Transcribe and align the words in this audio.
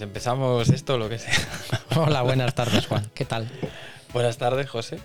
Pues 0.00 0.08
empezamos 0.08 0.70
esto, 0.70 0.96
lo 0.96 1.10
que 1.10 1.18
sea. 1.18 1.34
Hola, 1.94 2.22
buenas 2.22 2.54
tardes, 2.54 2.86
Juan. 2.86 3.10
¿Qué 3.12 3.26
tal? 3.26 3.50
Buenas 4.14 4.38
tardes, 4.38 4.70
José. 4.70 4.98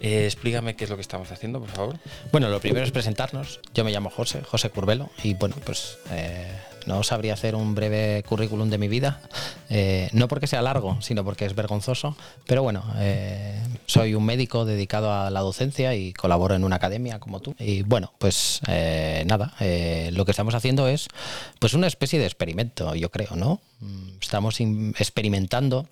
Eh, 0.00 0.24
explícame 0.24 0.76
qué 0.76 0.84
es 0.84 0.90
lo 0.90 0.96
que 0.96 1.02
estamos 1.02 1.30
haciendo, 1.30 1.60
por 1.60 1.68
favor. 1.68 1.96
Bueno, 2.32 2.48
lo 2.48 2.58
primero 2.58 2.86
es 2.86 2.90
presentarnos. 2.90 3.60
Yo 3.74 3.84
me 3.84 3.90
llamo 3.90 4.08
José, 4.08 4.40
José 4.40 4.70
Curbelo, 4.70 5.10
y 5.22 5.34
bueno, 5.34 5.56
pues 5.62 5.98
eh, 6.10 6.50
no 6.86 7.02
sabría 7.02 7.34
hacer 7.34 7.54
un 7.54 7.74
breve 7.74 8.24
currículum 8.26 8.70
de 8.70 8.78
mi 8.78 8.88
vida, 8.88 9.20
eh, 9.68 10.08
no 10.12 10.26
porque 10.26 10.46
sea 10.46 10.62
largo, 10.62 11.02
sino 11.02 11.22
porque 11.22 11.44
es 11.44 11.54
vergonzoso, 11.54 12.16
pero 12.46 12.62
bueno, 12.62 12.82
eh, 12.96 13.60
soy 13.88 14.14
un 14.14 14.24
médico 14.24 14.66
dedicado 14.66 15.12
a 15.12 15.30
la 15.30 15.40
docencia 15.40 15.94
y 15.94 16.12
colaboro 16.12 16.54
en 16.54 16.62
una 16.62 16.76
academia 16.76 17.18
como 17.18 17.40
tú. 17.40 17.56
Y 17.58 17.82
bueno, 17.82 18.12
pues 18.18 18.60
eh, 18.68 19.24
nada, 19.26 19.54
eh, 19.60 20.10
lo 20.12 20.26
que 20.26 20.30
estamos 20.30 20.54
haciendo 20.54 20.86
es 20.88 21.08
pues 21.58 21.72
una 21.72 21.86
especie 21.86 22.18
de 22.18 22.26
experimento, 22.26 22.94
yo 22.94 23.10
creo, 23.10 23.34
¿no? 23.34 23.60
Mm, 23.80 24.18
Estamos 24.20 24.60
experimentando 24.60 25.88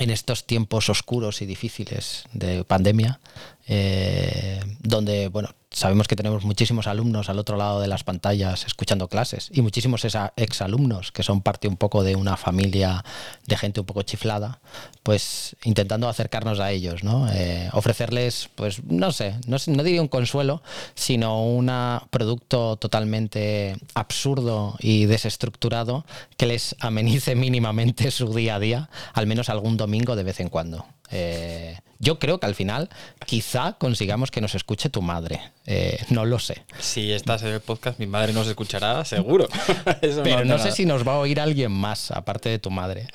en 0.00 0.10
estos 0.10 0.46
tiempos 0.46 0.88
oscuros 0.90 1.42
y 1.42 1.46
difíciles 1.46 2.24
de 2.32 2.64
pandemia, 2.64 3.20
eh, 3.68 4.60
donde 4.80 5.28
bueno, 5.28 5.50
sabemos 5.72 6.08
que 6.08 6.16
tenemos 6.16 6.44
muchísimos 6.44 6.86
alumnos 6.86 7.28
al 7.28 7.38
otro 7.38 7.56
lado 7.56 7.80
de 7.80 7.88
las 7.88 8.04
pantallas 8.04 8.64
escuchando 8.64 9.08
clases 9.08 9.50
y 9.52 9.62
muchísimos 9.62 10.06
exalumnos 10.36 11.12
que 11.12 11.22
son 11.22 11.40
parte 11.40 11.68
un 11.68 11.76
poco 11.76 12.02
de 12.02 12.16
una 12.16 12.36
familia 12.36 13.04
de 13.46 13.56
gente 13.56 13.80
un 13.80 13.86
poco 13.86 14.02
chiflada, 14.02 14.60
pues 15.02 15.56
intentando 15.64 16.08
acercarnos 16.08 16.60
a 16.60 16.70
ellos, 16.70 17.02
¿no? 17.02 17.28
Eh, 17.32 17.68
ofrecerles, 17.72 18.48
pues 18.54 18.84
no 18.84 19.12
sé, 19.12 19.34
no 19.46 19.56
no 19.66 19.82
diría 19.82 20.02
un 20.02 20.08
consuelo, 20.08 20.62
sino 20.94 21.42
un 21.44 21.70
producto 22.10 22.76
totalmente 22.76 23.76
absurdo 23.94 24.76
y 24.80 25.06
desestructurado 25.06 26.04
que 26.36 26.46
les 26.46 26.76
amenice 26.80 27.34
mínimamente 27.34 28.10
su 28.10 28.32
día 28.34 28.56
a 28.56 28.60
día, 28.60 28.90
al 29.14 29.26
menos 29.26 29.48
algún 29.48 29.76
domingo 29.76 30.16
de 30.16 30.24
vez 30.24 30.40
en 30.40 30.48
cuando. 30.48 30.86
Eh, 31.12 31.78
yo 31.98 32.18
creo 32.18 32.40
que 32.40 32.46
al 32.46 32.56
final 32.56 32.88
quizá 33.26 33.74
consigamos 33.74 34.32
que 34.32 34.40
nos 34.40 34.56
escuche 34.56 34.90
tu 34.90 35.02
madre. 35.02 35.40
Eh, 35.66 36.04
no 36.10 36.24
lo 36.24 36.40
sé. 36.40 36.64
Si 36.80 37.12
estás 37.12 37.42
en 37.42 37.50
el 37.50 37.60
podcast, 37.60 38.00
mi 38.00 38.06
madre 38.06 38.32
nos 38.32 38.48
escuchará, 38.48 39.04
seguro. 39.04 39.46
Eso 40.02 40.24
Pero 40.24 40.44
no, 40.44 40.58
sé 40.58 40.64
nada. 40.64 40.70
si 40.72 40.84
nos 40.84 41.06
va 41.06 41.14
a 41.14 41.18
oír 41.18 41.38
alguien 41.38 41.70
más, 41.70 42.10
aparte 42.10 42.48
de 42.48 42.58
tu 42.58 42.70
madre. 42.70 43.06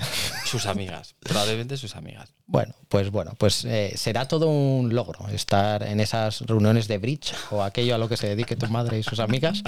Sus 0.45 0.67
amigas, 0.67 1.15
probablemente 1.19 1.75
sus 1.75 1.97
amigas. 1.97 2.31
Bueno, 2.45 2.73
pues 2.87 3.11
bueno, 3.11 3.33
pues 3.37 3.65
eh, 3.65 3.91
será 3.97 4.29
todo 4.29 4.47
un 4.47 4.95
logro 4.95 5.27
estar 5.27 5.83
en 5.83 5.99
esas 5.99 6.39
reuniones 6.41 6.87
de 6.87 6.97
bridge 6.97 7.33
o 7.51 7.63
aquello 7.63 7.93
a 7.93 7.97
lo 7.97 8.07
que 8.07 8.15
se 8.15 8.29
dedique 8.29 8.55
tu 8.55 8.67
madre 8.67 8.97
y 8.99 9.03
sus 9.03 9.19
amigas 9.19 9.63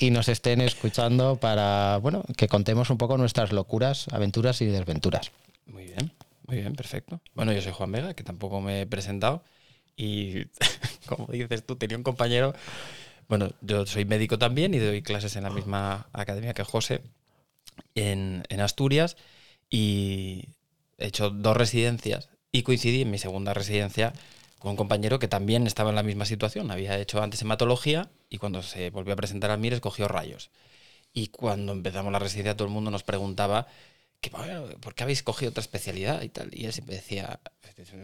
y 0.00 0.10
nos 0.10 0.28
estén 0.28 0.60
escuchando 0.60 1.36
para, 1.36 1.98
bueno, 1.98 2.24
que 2.36 2.48
contemos 2.48 2.90
un 2.90 2.98
poco 2.98 3.16
nuestras 3.16 3.52
locuras, 3.52 4.06
aventuras 4.10 4.60
y 4.60 4.66
desventuras. 4.66 5.30
Muy 5.66 5.84
bien, 5.84 6.10
muy 6.46 6.58
bien, 6.58 6.74
perfecto. 6.74 7.20
Bueno, 7.34 7.52
yo 7.52 7.60
soy 7.60 7.72
Juan 7.72 7.92
Vega, 7.92 8.14
que 8.14 8.24
tampoco 8.24 8.60
me 8.60 8.82
he 8.82 8.86
presentado. 8.86 9.42
Y 9.96 10.44
como 11.06 11.26
dices 11.28 11.64
tú, 11.64 11.76
tenía 11.76 11.96
un 11.96 12.02
compañero. 12.02 12.54
Bueno, 13.28 13.50
yo 13.60 13.86
soy 13.86 14.04
médico 14.04 14.38
también 14.38 14.74
y 14.74 14.78
doy 14.78 15.02
clases 15.02 15.36
en 15.36 15.42
la 15.42 15.50
misma 15.50 16.08
academia 16.12 16.54
que 16.54 16.64
José 16.64 17.00
en, 17.94 18.44
en 18.48 18.60
Asturias. 18.60 19.16
Y 19.68 20.48
he 20.98 21.06
hecho 21.08 21.30
dos 21.30 21.56
residencias 21.56 22.28
y 22.52 22.62
coincidí 22.62 23.02
en 23.02 23.10
mi 23.10 23.18
segunda 23.18 23.52
residencia 23.52 24.12
con 24.58 24.70
un 24.70 24.76
compañero 24.76 25.18
que 25.18 25.28
también 25.28 25.66
estaba 25.66 25.90
en 25.90 25.96
la 25.96 26.02
misma 26.02 26.24
situación. 26.24 26.70
Había 26.70 26.98
hecho 26.98 27.22
antes 27.22 27.42
hematología 27.42 28.10
y 28.30 28.38
cuando 28.38 28.62
se 28.62 28.90
volvió 28.90 29.12
a 29.14 29.16
presentar 29.16 29.50
al 29.50 29.58
MIR 29.58 29.74
escogió 29.74 30.08
rayos. 30.08 30.50
Y 31.12 31.28
cuando 31.28 31.72
empezamos 31.72 32.12
la 32.12 32.18
residencia 32.18 32.56
todo 32.56 32.68
el 32.68 32.74
mundo 32.74 32.90
nos 32.90 33.02
preguntaba 33.02 33.66
que, 34.20 34.30
bueno, 34.30 34.66
¿por 34.80 34.94
qué 34.94 35.02
habéis 35.04 35.22
cogido 35.22 35.50
otra 35.50 35.60
especialidad 35.60 36.22
y 36.22 36.28
tal? 36.28 36.50
Y 36.52 36.66
él 36.66 36.72
siempre 36.72 36.96
decía, 36.96 37.40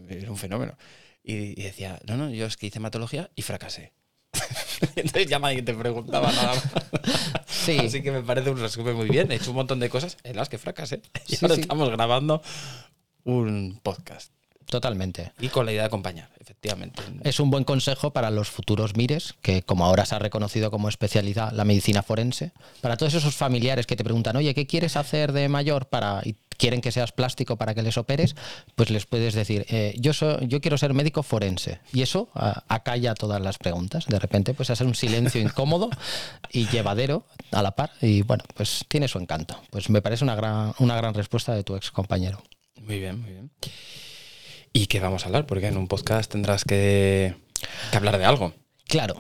era 0.08 0.30
un 0.30 0.36
fenómeno. 0.36 0.76
Y, 1.24 1.58
y 1.60 1.64
decía, 1.64 2.00
no, 2.06 2.16
no, 2.16 2.30
yo 2.30 2.46
es 2.46 2.56
que 2.56 2.66
hice 2.66 2.78
hematología 2.78 3.30
y 3.34 3.42
fracasé. 3.42 3.92
Entonces 4.96 5.26
ya 5.26 5.38
nadie 5.38 5.62
te 5.62 5.74
preguntaba 5.74 6.32
nada 6.32 6.54
más. 6.54 6.68
Sí. 7.46 7.78
Así 7.78 8.02
que 8.02 8.10
me 8.10 8.22
parece 8.22 8.50
un 8.50 8.58
resumen 8.58 8.96
muy 8.96 9.08
bien. 9.08 9.30
He 9.30 9.36
hecho 9.36 9.50
un 9.50 9.56
montón 9.56 9.78
de 9.78 9.88
cosas 9.88 10.16
en 10.24 10.36
las 10.36 10.48
que 10.48 10.58
fracasé. 10.58 11.00
Y 11.28 11.36
Sí, 11.36 11.44
ahora 11.44 11.54
sí. 11.54 11.60
estamos 11.60 11.90
grabando 11.90 12.42
un 13.24 13.78
podcast. 13.82 14.32
Totalmente. 14.66 15.32
Y 15.40 15.48
con 15.48 15.66
la 15.66 15.72
idea 15.72 15.82
de 15.82 15.86
acompañar, 15.86 16.30
efectivamente. 16.40 17.02
Es 17.24 17.40
un 17.40 17.50
buen 17.50 17.64
consejo 17.64 18.12
para 18.12 18.30
los 18.30 18.48
futuros 18.48 18.96
mires, 18.96 19.34
que 19.42 19.62
como 19.62 19.84
ahora 19.84 20.06
se 20.06 20.14
ha 20.14 20.18
reconocido 20.18 20.70
como 20.70 20.88
especialidad 20.88 21.52
la 21.52 21.64
medicina 21.64 22.02
forense, 22.02 22.52
para 22.80 22.96
todos 22.96 23.14
esos 23.14 23.34
familiares 23.34 23.86
que 23.86 23.96
te 23.96 24.04
preguntan, 24.04 24.36
oye, 24.36 24.54
¿qué 24.54 24.66
quieres 24.66 24.96
hacer 24.96 25.32
de 25.32 25.48
mayor 25.48 25.86
para 25.86 26.22
y 26.24 26.36
quieren 26.62 26.80
que 26.80 26.92
seas 26.92 27.10
plástico 27.10 27.56
para 27.56 27.74
que 27.74 27.82
les 27.82 27.98
operes? 27.98 28.36
Pues 28.76 28.90
les 28.90 29.06
puedes 29.06 29.34
decir, 29.34 29.66
eh, 29.68 29.94
yo 29.98 30.12
soy, 30.12 30.46
yo 30.46 30.60
quiero 30.60 30.78
ser 30.78 30.94
médico 30.94 31.22
forense. 31.22 31.80
Y 31.92 32.02
eso 32.02 32.28
ah, 32.34 32.62
acalla 32.68 33.14
todas 33.14 33.40
las 33.40 33.58
preguntas. 33.58 34.06
De 34.06 34.18
repente, 34.18 34.54
pues 34.54 34.70
hace 34.70 34.84
un 34.84 34.94
silencio 34.94 35.40
incómodo 35.42 35.90
y 36.52 36.68
llevadero 36.68 37.26
a 37.50 37.62
la 37.62 37.72
par. 37.72 37.90
Y 38.00 38.22
bueno, 38.22 38.44
pues 38.54 38.84
tiene 38.88 39.08
su 39.08 39.18
encanto. 39.18 39.60
Pues 39.70 39.90
me 39.90 40.02
parece 40.02 40.24
una 40.24 40.36
gran, 40.36 40.72
una 40.78 40.96
gran 40.96 41.14
respuesta 41.14 41.54
de 41.54 41.64
tu 41.64 41.74
ex 41.74 41.90
compañero. 41.90 42.42
Muy 42.80 42.98
bien, 42.98 43.20
muy 43.20 43.30
bien. 43.32 43.50
¿Y 44.72 44.86
qué 44.86 45.00
vamos 45.00 45.24
a 45.24 45.26
hablar? 45.26 45.46
Porque 45.46 45.66
en 45.66 45.76
un 45.76 45.86
podcast 45.86 46.30
tendrás 46.30 46.64
que, 46.64 47.34
hablar 47.92 48.18
de 48.18 48.24
algo. 48.24 48.54
Claro, 48.86 49.16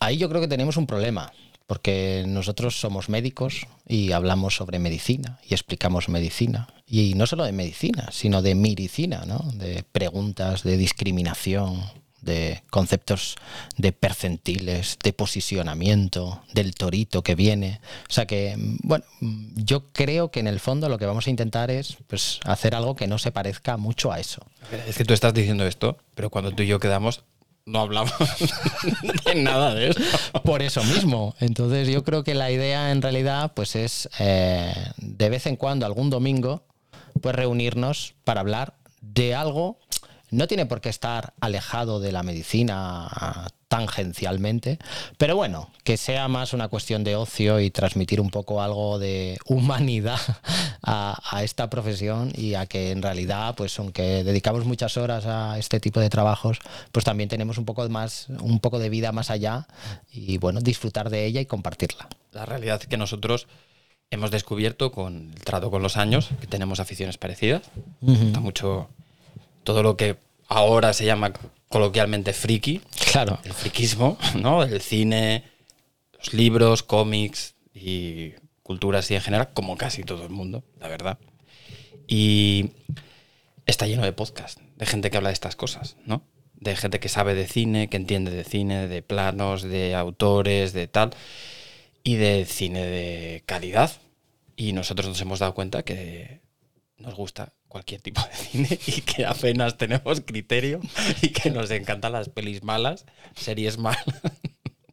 ahí 0.00 0.16
yo 0.16 0.28
creo 0.28 0.40
que 0.40 0.48
tenemos 0.48 0.76
un 0.76 0.86
problema, 0.86 1.32
porque 1.66 2.24
nosotros 2.26 2.80
somos 2.80 3.08
médicos 3.08 3.66
y 3.86 4.12
hablamos 4.12 4.56
sobre 4.56 4.78
medicina 4.78 5.38
y 5.48 5.54
explicamos 5.54 6.08
medicina. 6.08 6.68
Y 6.86 7.14
no 7.14 7.26
solo 7.26 7.44
de 7.44 7.52
medicina, 7.52 8.08
sino 8.10 8.42
de 8.42 8.54
miricina, 8.54 9.24
¿no? 9.26 9.38
De 9.54 9.84
preguntas 9.84 10.62
de 10.62 10.76
discriminación, 10.76 11.82
de 12.24 12.62
conceptos 12.70 13.36
de 13.76 13.92
percentiles, 13.92 14.98
de 15.02 15.12
posicionamiento, 15.12 16.42
del 16.52 16.74
torito 16.74 17.22
que 17.22 17.34
viene. 17.34 17.80
O 18.08 18.12
sea 18.12 18.26
que, 18.26 18.56
mm, 18.56 18.76
bueno, 18.82 19.04
mm, 19.20 19.62
yo 19.64 19.86
creo 19.92 20.30
que 20.30 20.40
en 20.40 20.46
el 20.46 20.60
fondo 20.60 20.88
lo 20.88 20.98
que 20.98 21.06
vamos 21.06 21.26
a 21.26 21.30
intentar 21.30 21.70
es 21.70 21.96
pues, 22.06 22.40
hacer 22.44 22.74
algo 22.74 22.96
que 22.96 23.06
no 23.06 23.18
se 23.18 23.32
parezca 23.32 23.76
mucho 23.76 24.12
a 24.12 24.20
eso. 24.20 24.42
Es 24.86 24.96
que 24.96 25.04
tú 25.04 25.14
estás 25.14 25.34
diciendo 25.34 25.66
esto, 25.66 25.98
pero 26.14 26.30
cuando 26.30 26.52
tú 26.52 26.62
y 26.62 26.66
yo 26.66 26.80
quedamos, 26.80 27.24
no 27.66 27.80
hablamos 27.80 28.12
de 29.24 29.34
nada 29.36 29.74
de 29.74 29.90
eso. 29.90 30.00
Por 30.44 30.62
eso 30.62 30.82
mismo. 30.84 31.34
Entonces 31.40 31.88
yo 31.88 32.04
creo 32.04 32.24
que 32.24 32.34
la 32.34 32.50
idea 32.50 32.90
en 32.90 33.02
realidad 33.02 33.52
pues 33.54 33.76
es 33.76 34.08
eh, 34.18 34.72
de 34.98 35.28
vez 35.30 35.46
en 35.46 35.56
cuando, 35.56 35.86
algún 35.86 36.10
domingo, 36.10 36.64
pues 37.20 37.34
reunirnos 37.34 38.14
para 38.24 38.40
hablar 38.40 38.74
de 39.00 39.34
algo. 39.34 39.78
No 40.30 40.46
tiene 40.48 40.66
por 40.66 40.80
qué 40.80 40.88
estar 40.88 41.34
alejado 41.40 42.00
de 42.00 42.12
la 42.12 42.22
medicina 42.22 43.48
tangencialmente, 43.68 44.78
pero 45.18 45.34
bueno, 45.34 45.70
que 45.82 45.96
sea 45.96 46.28
más 46.28 46.52
una 46.52 46.68
cuestión 46.68 47.02
de 47.02 47.16
ocio 47.16 47.58
y 47.58 47.70
transmitir 47.70 48.20
un 48.20 48.30
poco 48.30 48.62
algo 48.62 49.00
de 49.00 49.36
humanidad 49.46 50.20
a, 50.82 51.20
a 51.28 51.42
esta 51.42 51.68
profesión 51.70 52.30
y 52.36 52.54
a 52.54 52.66
que 52.66 52.92
en 52.92 53.02
realidad, 53.02 53.54
pues 53.56 53.76
aunque 53.78 54.22
dedicamos 54.22 54.64
muchas 54.64 54.96
horas 54.96 55.26
a 55.26 55.58
este 55.58 55.80
tipo 55.80 55.98
de 55.98 56.08
trabajos, 56.08 56.58
pues 56.92 57.04
también 57.04 57.28
tenemos 57.28 57.58
un 57.58 57.64
poco 57.64 57.88
más, 57.88 58.28
un 58.28 58.60
poco 58.60 58.78
de 58.78 58.90
vida 58.90 59.10
más 59.10 59.30
allá 59.30 59.66
y 60.12 60.38
bueno, 60.38 60.60
disfrutar 60.60 61.10
de 61.10 61.26
ella 61.26 61.40
y 61.40 61.46
compartirla. 61.46 62.08
La 62.32 62.46
realidad 62.46 62.80
es 62.80 62.86
que 62.86 62.96
nosotros 62.96 63.48
hemos 64.10 64.30
descubierto 64.30 64.92
con 64.92 65.32
el 65.34 65.44
trato 65.44 65.70
con 65.70 65.82
los 65.82 65.96
años 65.96 66.30
que 66.40 66.46
tenemos 66.46 66.80
aficiones 66.80 67.18
parecidas. 67.18 67.62
Gusta 68.00 68.40
mucho 68.40 68.88
todo 69.64 69.82
lo 69.82 69.96
que 69.96 70.16
ahora 70.48 70.92
se 70.92 71.04
llama 71.04 71.32
coloquialmente 71.68 72.32
friki, 72.32 72.80
Claro. 73.12 73.38
el 73.44 73.52
friquismo, 73.52 74.16
¿no? 74.40 74.62
El 74.62 74.80
cine, 74.80 75.44
los 76.18 76.32
libros, 76.34 76.82
cómics 76.82 77.54
y 77.74 78.32
cultura 78.62 79.00
así 79.00 79.14
en 79.14 79.20
general, 79.20 79.50
como 79.54 79.76
casi 79.76 80.04
todo 80.04 80.22
el 80.22 80.30
mundo, 80.30 80.62
la 80.78 80.88
verdad. 80.88 81.18
Y 82.06 82.70
está 83.66 83.86
lleno 83.86 84.02
de 84.04 84.12
podcast, 84.12 84.60
de 84.76 84.86
gente 84.86 85.10
que 85.10 85.16
habla 85.16 85.30
de 85.30 85.34
estas 85.34 85.56
cosas, 85.56 85.96
¿no? 86.04 86.22
De 86.54 86.76
gente 86.76 87.00
que 87.00 87.08
sabe 87.08 87.34
de 87.34 87.46
cine, 87.46 87.88
que 87.88 87.96
entiende 87.96 88.30
de 88.30 88.44
cine, 88.44 88.86
de 88.88 89.02
planos, 89.02 89.62
de 89.62 89.94
autores, 89.94 90.72
de 90.72 90.86
tal, 90.86 91.10
y 92.02 92.14
de 92.16 92.44
cine 92.44 92.84
de 92.86 93.42
calidad. 93.46 93.90
Y 94.56 94.72
nosotros 94.72 95.08
nos 95.08 95.20
hemos 95.20 95.40
dado 95.40 95.54
cuenta 95.54 95.82
que 95.82 96.40
nos 96.98 97.14
gusta 97.14 97.52
cualquier 97.74 98.00
tipo 98.00 98.20
de 98.22 98.36
cine 98.36 98.78
y 98.86 99.00
que 99.00 99.26
apenas 99.26 99.76
tenemos 99.76 100.20
criterio 100.20 100.80
y 101.22 101.30
que 101.30 101.50
nos 101.50 101.72
encantan 101.72 102.12
las 102.12 102.28
pelis 102.28 102.62
malas, 102.62 103.04
series 103.34 103.78
malas. 103.78 104.04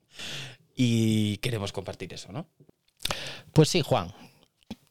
y 0.75 1.38
queremos 1.38 1.72
compartir 1.74 2.12
eso, 2.12 2.31
¿no? 2.31 2.48
Pues 3.54 3.69
sí, 3.69 3.81
Juan. 3.81 4.12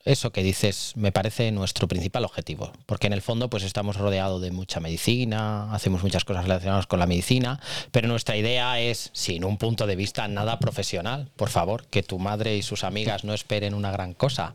Eso 0.05 0.33
que 0.33 0.43
dices 0.43 0.93
me 0.97 1.13
parece 1.13 1.53
nuestro 1.53 1.87
principal 1.89 2.25
objetivo, 2.25 2.73
porque 2.87 3.07
en 3.07 3.13
el 3.13 3.23
fondo 3.23 3.51
pues 3.51 3.63
estamos 3.65 3.97
rodeados 3.97 4.41
de 4.41 4.51
mucha 4.51 4.81
medicina, 4.81 5.73
hacemos 5.75 6.03
muchas 6.03 6.25
cosas 6.25 6.45
relacionadas 6.45 6.87
con 6.87 6.99
la 6.99 7.07
medicina, 7.07 7.61
pero 7.91 8.09
nuestra 8.09 8.37
idea 8.37 8.81
es, 8.81 9.11
sin 9.13 9.45
un 9.45 9.59
punto 9.59 9.87
de 9.87 9.97
vista 9.97 10.27
nada 10.29 10.59
profesional, 10.59 11.29
por 11.37 11.51
favor, 11.51 11.87
que 11.87 12.03
tu 12.03 12.19
madre 12.19 12.57
y 12.57 12.63
sus 12.63 12.85
amigas 12.85 13.25
no 13.25 13.35
esperen 13.35 13.75
una 13.75 13.91
gran 13.91 14.15
cosa, 14.15 14.55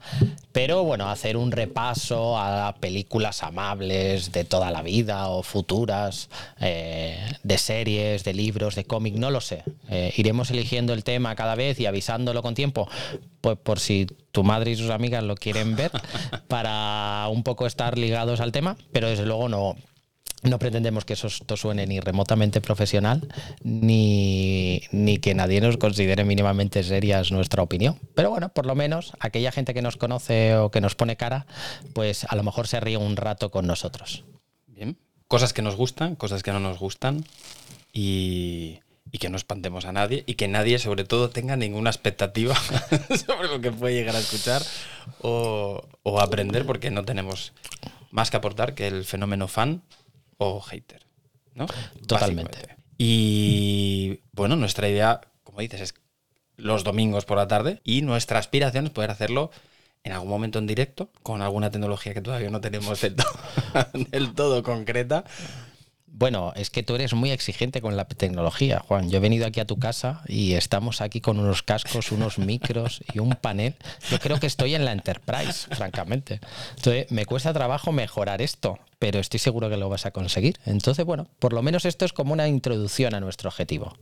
pero 0.51 0.83
bueno, 0.83 1.09
hacer 1.09 1.37
un 1.37 1.51
repaso 1.51 2.37
a 2.37 2.75
películas 2.79 3.43
amables 3.43 4.31
de 4.31 4.45
toda 4.45 4.71
la 4.71 4.81
vida 4.81 5.27
o 5.27 5.43
futuras, 5.43 6.29
eh, 6.59 7.19
de 7.43 7.57
series, 7.57 8.23
de 8.23 8.33
libros, 8.33 8.75
de 8.75 8.85
cómic, 8.85 9.15
no 9.15 9.31
lo 9.31 9.41
sé. 9.41 9.63
Eh, 9.89 10.13
iremos 10.17 10.49
eligiendo 10.51 10.93
el 10.93 11.03
tema 11.03 11.35
cada 11.35 11.55
vez 11.55 11.79
y 11.79 11.85
avisándolo 11.85 12.41
con 12.41 12.55
tiempo, 12.55 12.89
pues 13.41 13.57
por 13.57 13.79
si 13.79 14.07
tu 14.35 14.43
madre 14.43 14.71
y 14.71 14.75
sus 14.75 14.89
amigas 14.89 15.23
lo 15.23 15.35
quieren 15.35 15.77
ver 15.77 15.91
para 16.49 17.27
un 17.31 17.41
poco 17.41 17.65
estar 17.65 17.97
ligados 17.97 18.41
al 18.41 18.51
tema, 18.51 18.75
pero 18.91 19.07
desde 19.07 19.25
luego 19.25 19.47
no, 19.47 19.77
no 20.43 20.59
pretendemos 20.59 21.05
que 21.05 21.13
eso 21.13 21.27
esto 21.27 21.55
suene 21.55 21.87
ni 21.87 22.01
remotamente 22.01 22.59
profesional, 22.59 23.25
ni, 23.63 24.81
ni, 24.91 25.19
que 25.19 25.33
nadie 25.33 25.61
nos 25.61 25.77
considere 25.77 26.25
mínimamente 26.25 26.83
serias 26.83 27.31
nuestra 27.31 27.63
opinión. 27.63 27.97
Pero 28.13 28.29
bueno, 28.29 28.49
por 28.49 28.65
lo 28.65 28.75
menos 28.75 29.13
aquella 29.21 29.53
gente 29.53 29.73
que 29.73 29.81
nos 29.81 29.95
conoce 29.95 30.57
o 30.57 30.69
que 30.69 30.81
nos 30.81 30.95
pone 30.95 31.15
cara, 31.15 31.47
pues 31.93 32.25
a 32.25 32.35
lo 32.35 32.43
mejor 32.43 32.67
se 32.67 32.81
ríe 32.81 32.97
un 32.97 33.15
rato 33.15 33.51
con 33.51 33.65
nosotros. 33.65 34.25
Bien. 34.67 34.97
Cosas 35.29 35.53
que 35.53 35.61
nos 35.61 35.77
gustan, 35.77 36.15
cosas 36.15 36.43
que 36.43 36.51
no 36.51 36.59
nos 36.59 36.77
gustan. 36.77 37.23
Y, 37.93 38.79
y 39.11 39.17
que 39.17 39.29
no 39.29 39.37
espantemos 39.37 39.85
a 39.85 39.91
nadie 39.91 40.23
y 40.27 40.35
que 40.35 40.47
nadie 40.47 40.79
sobre 40.79 41.03
todo 41.03 41.29
tenga 41.29 41.55
ninguna 41.55 41.89
expectativa 41.89 42.55
sobre 43.25 43.47
lo 43.47 43.61
que 43.61 43.71
puede 43.71 43.95
llegar 43.95 44.15
a 44.15 44.19
escuchar 44.19 44.61
o, 45.21 45.87
o, 46.03 46.19
aprender 46.19 46.65
porque 46.65 46.91
no 46.91 47.05
tenemos 47.05 47.53
más 48.11 48.31
que 48.31 48.37
aportar 48.37 48.73
que 48.73 48.87
el 48.87 49.05
fenómeno 49.05 49.47
fan 49.47 49.83
o 50.37 50.61
hater. 50.61 51.05
¿no? 51.53 51.67
Totalmente. 52.07 52.75
Y 52.97 54.19
bueno, 54.31 54.55
nuestra 54.55 54.87
idea, 54.87 55.21
como 55.43 55.61
dices, 55.61 55.81
es 55.81 55.93
los 56.57 56.83
domingos 56.83 57.25
por 57.25 57.37
la 57.37 57.47
tarde 57.47 57.81
y 57.83 58.01
nuestra 58.01 58.39
aspiración 58.39 58.85
es 58.85 58.91
poder 58.91 59.11
hacerlo 59.11 59.51
en 60.03 60.11
algún 60.11 60.29
momento 60.29 60.59
en 60.59 60.67
directo 60.67 61.09
con 61.23 61.41
alguna 61.41 61.71
tecnología 61.71 62.13
que 62.13 62.21
todavía 62.21 62.49
no 62.49 62.61
tenemos 62.61 63.01
del 63.01 63.15
todo, 63.15 63.33
del 64.11 64.33
todo 64.33 64.63
concreta 64.63 65.25
bueno, 66.17 66.53
es 66.55 66.69
que 66.69 66.81
tú 66.81 66.95
eres 66.95 67.13
muy 67.13 67.31
exigente 67.31 67.81
con 67.81 67.97
la 67.97 68.05
tecnología, 68.05 68.79
Juan. 68.79 69.09
Yo 69.09 69.17
he 69.17 69.19
venido 69.19 69.45
aquí 69.45 69.59
a 69.59 69.65
tu 69.65 69.77
casa 69.79 70.21
y 70.27 70.53
estamos 70.53 71.01
aquí 71.01 71.19
con 71.19 71.39
unos 71.39 71.61
cascos, 71.61 72.13
unos 72.13 72.39
micros 72.39 73.03
y 73.13 73.19
un 73.19 73.31
panel. 73.31 73.75
Yo 74.09 74.19
creo 74.19 74.39
que 74.39 74.47
estoy 74.47 74.75
en 74.75 74.85
la 74.85 74.93
Enterprise, 74.93 75.67
francamente. 75.75 76.39
Entonces, 76.77 77.11
me 77.11 77.25
cuesta 77.25 77.51
trabajo 77.51 77.91
mejorar 77.91 78.41
esto, 78.41 78.79
pero 78.97 79.19
estoy 79.19 79.41
seguro 79.41 79.69
que 79.69 79.75
lo 79.75 79.89
vas 79.89 80.05
a 80.05 80.11
conseguir. 80.11 80.57
Entonces, 80.65 81.05
bueno, 81.05 81.27
por 81.39 81.51
lo 81.51 81.61
menos 81.61 81.83
esto 81.83 82.05
es 82.05 82.13
como 82.13 82.31
una 82.31 82.47
introducción 82.47 83.13
a 83.13 83.19
nuestro 83.19 83.49
objetivo. 83.49 83.97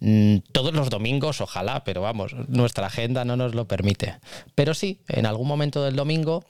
Mm, 0.00 0.38
todos 0.52 0.74
los 0.74 0.90
domingos, 0.90 1.40
ojalá, 1.40 1.84
pero 1.84 2.02
vamos, 2.02 2.34
nuestra 2.48 2.88
agenda 2.88 3.24
no 3.24 3.36
nos 3.38 3.54
lo 3.54 3.66
permite. 3.66 4.16
Pero 4.54 4.74
sí, 4.74 5.00
en 5.08 5.24
algún 5.24 5.48
momento 5.48 5.82
del 5.82 5.96
domingo 5.96 6.44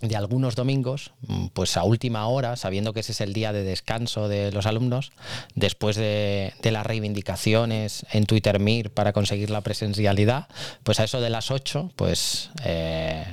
de 0.00 0.16
algunos 0.16 0.54
domingos, 0.54 1.12
mm, 1.26 1.46
pues 1.48 1.76
a 1.76 1.84
última 1.84 2.26
hora, 2.28 2.56
sabiendo 2.56 2.92
que 2.92 3.00
ese 3.00 3.12
es 3.12 3.20
el 3.20 3.32
día 3.32 3.52
de 3.52 3.64
descanso 3.64 4.28
de 4.28 4.52
los 4.52 4.66
alumnos, 4.66 5.12
después 5.54 5.96
de, 5.96 6.52
las 6.62 6.86
reivindicaciones 6.86 8.04
en 8.12 8.26
Twitter 8.26 8.60
Mir 8.60 8.90
para 8.90 9.12
conseguir 9.12 9.50
la 9.50 9.62
presencialidad, 9.62 10.48
pues 10.82 11.00
a 11.00 11.04
eso 11.04 11.20
de 11.20 11.30
las 11.30 11.50
8, 11.50 11.92
pues 11.96 12.50
eh, 12.64 13.24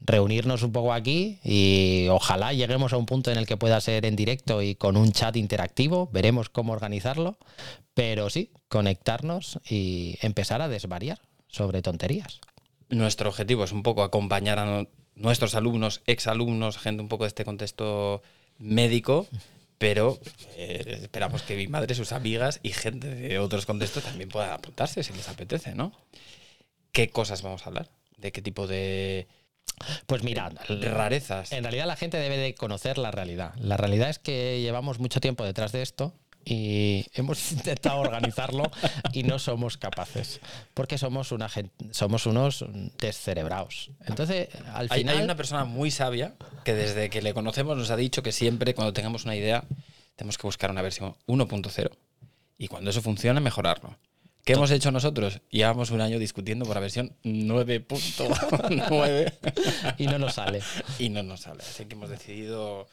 reunirnos 0.00 0.62
un 0.62 0.72
poco 0.72 0.92
aquí 0.92 1.38
y 1.44 2.06
ojalá 2.10 2.52
lleguemos 2.52 2.92
a 2.92 2.96
un 2.96 3.06
punto 3.06 3.30
en 3.30 3.38
el 3.38 3.46
que 3.46 3.56
pueda 3.56 3.80
ser 3.80 4.06
en 4.06 4.16
directo 4.16 4.62
y 4.62 4.76
con 4.76 4.96
un 4.96 5.12
chat 5.12 5.36
interactivo, 5.36 6.08
veremos 6.12 6.48
cómo 6.48 6.72
organizarlo, 6.72 7.38
pero 7.92 8.30
sí, 8.30 8.50
conectarnos 8.68 9.58
y 9.68 10.16
empezar 10.22 10.62
a 10.62 10.68
desvariar 10.68 11.20
sobre 11.48 11.82
tonterías. 11.82 12.40
Nuestro 12.88 13.28
objetivo 13.28 13.64
es 13.64 13.72
un 13.72 13.82
poco 13.82 14.02
acompañar 14.02 14.58
a, 14.58 14.86
nuestros 15.20 15.54
alumnos, 15.54 16.02
exalumnos, 16.06 16.78
gente 16.78 17.02
un 17.02 17.08
poco 17.08 17.24
de 17.24 17.28
este 17.28 17.44
contexto 17.44 18.22
médico, 18.58 19.28
pero 19.78 20.18
eh, 20.56 21.00
esperamos 21.02 21.42
que 21.42 21.56
mi 21.56 21.68
madre, 21.68 21.94
sus 21.94 22.12
amigas 22.12 22.60
y 22.62 22.70
gente 22.70 23.08
de 23.08 23.38
otros 23.38 23.66
contextos 23.66 24.04
también 24.04 24.28
puedan 24.28 24.50
apuntarse 24.50 25.02
si 25.02 25.12
les 25.12 25.28
apetece, 25.28 25.74
¿no? 25.74 25.92
¿Qué 26.92 27.10
cosas 27.10 27.42
vamos 27.42 27.62
a 27.62 27.66
hablar? 27.66 27.88
¿De 28.16 28.32
qué 28.32 28.42
tipo 28.42 28.66
de... 28.66 29.28
Pues 30.06 30.22
mira, 30.22 30.50
rarezas. 30.68 31.52
En 31.52 31.64
realidad 31.64 31.86
la 31.86 31.96
gente 31.96 32.18
debe 32.18 32.36
de 32.36 32.54
conocer 32.54 32.98
la 32.98 33.10
realidad. 33.10 33.54
La 33.56 33.76
realidad 33.76 34.10
es 34.10 34.18
que 34.18 34.60
llevamos 34.60 34.98
mucho 34.98 35.20
tiempo 35.20 35.44
detrás 35.44 35.72
de 35.72 35.82
esto 35.82 36.12
y 36.44 37.06
hemos 37.14 37.52
intentado 37.52 38.00
organizarlo 38.00 38.70
y 39.12 39.22
no 39.22 39.38
somos 39.38 39.76
capaces 39.76 40.40
porque 40.74 40.98
somos 40.98 41.32
una 41.32 41.48
somos 41.90 42.26
unos 42.26 42.64
descerebrados 42.98 43.90
entonces 44.06 44.48
al 44.72 44.88
final 44.88 45.16
hay, 45.16 45.24
una 45.24 45.36
persona 45.36 45.64
muy 45.64 45.90
sabia 45.90 46.34
que 46.64 46.74
desde 46.74 47.10
que 47.10 47.22
le 47.22 47.34
conocemos 47.34 47.76
nos 47.76 47.90
ha 47.90 47.96
dicho 47.96 48.22
que 48.22 48.32
siempre 48.32 48.74
cuando 48.74 48.92
tengamos 48.92 49.24
una 49.24 49.36
idea 49.36 49.64
tenemos 50.16 50.38
que 50.38 50.46
buscar 50.46 50.70
una 50.70 50.82
versión 50.82 51.16
1.0 51.26 51.90
y 52.58 52.68
cuando 52.68 52.90
eso 52.90 53.02
funcione 53.02 53.40
mejorarlo 53.40 53.96
¿Qué 54.44 54.52
hemos 54.54 54.70
hecho 54.70 54.90
nosotros? 54.90 55.42
Llevamos 55.50 55.90
un 55.90 56.00
año 56.00 56.18
discutiendo 56.18 56.64
por 56.64 56.74
la 56.74 56.80
versión 56.80 57.14
9.9 57.24 59.94
y 59.98 60.06
no 60.06 60.18
nos 60.18 60.32
sale. 60.34 60.62
Y 60.98 61.10
no 61.10 61.22
nos 61.22 61.42
sale. 61.42 61.62
Así 61.62 61.84
que 61.84 61.94
hemos 61.94 62.08
decidido 62.08 62.88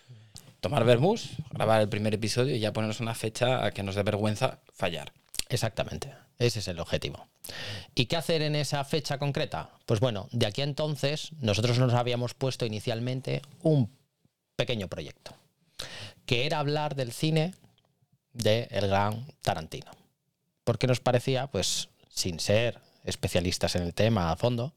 tomar 0.67 0.83
vermouth, 0.83 1.21
grabar 1.51 1.79
el 1.79 1.87
primer 1.87 2.13
episodio 2.13 2.53
y 2.53 2.59
ya 2.59 2.73
ponernos 2.73 2.99
una 2.99 3.15
fecha 3.15 3.63
a 3.63 3.71
que 3.71 3.83
nos 3.83 3.95
dé 3.95 4.03
vergüenza 4.03 4.59
fallar. 4.73 5.13
Exactamente, 5.47 6.13
ese 6.39 6.59
es 6.59 6.67
el 6.67 6.81
objetivo. 6.81 7.25
¿Y 7.95 8.07
qué 8.07 8.17
hacer 8.17 8.41
en 8.41 8.53
esa 8.53 8.83
fecha 8.83 9.17
concreta? 9.17 9.69
Pues 9.85 10.01
bueno, 10.01 10.27
de 10.33 10.45
aquí 10.45 10.59
a 10.59 10.65
entonces 10.65 11.31
nosotros 11.39 11.79
nos 11.79 11.93
habíamos 11.93 12.33
puesto 12.33 12.65
inicialmente 12.65 13.41
un 13.61 13.95
pequeño 14.57 14.89
proyecto, 14.89 15.37
que 16.25 16.45
era 16.45 16.59
hablar 16.59 16.95
del 16.95 17.13
cine 17.13 17.53
de 18.33 18.67
el 18.69 18.89
gran 18.89 19.25
Tarantino. 19.43 19.91
Porque 20.65 20.87
nos 20.87 20.99
parecía, 20.99 21.47
pues, 21.47 21.87
sin 22.09 22.41
ser 22.41 22.81
especialistas 23.05 23.77
en 23.77 23.83
el 23.83 23.93
tema 23.93 24.33
a 24.33 24.35
fondo, 24.35 24.73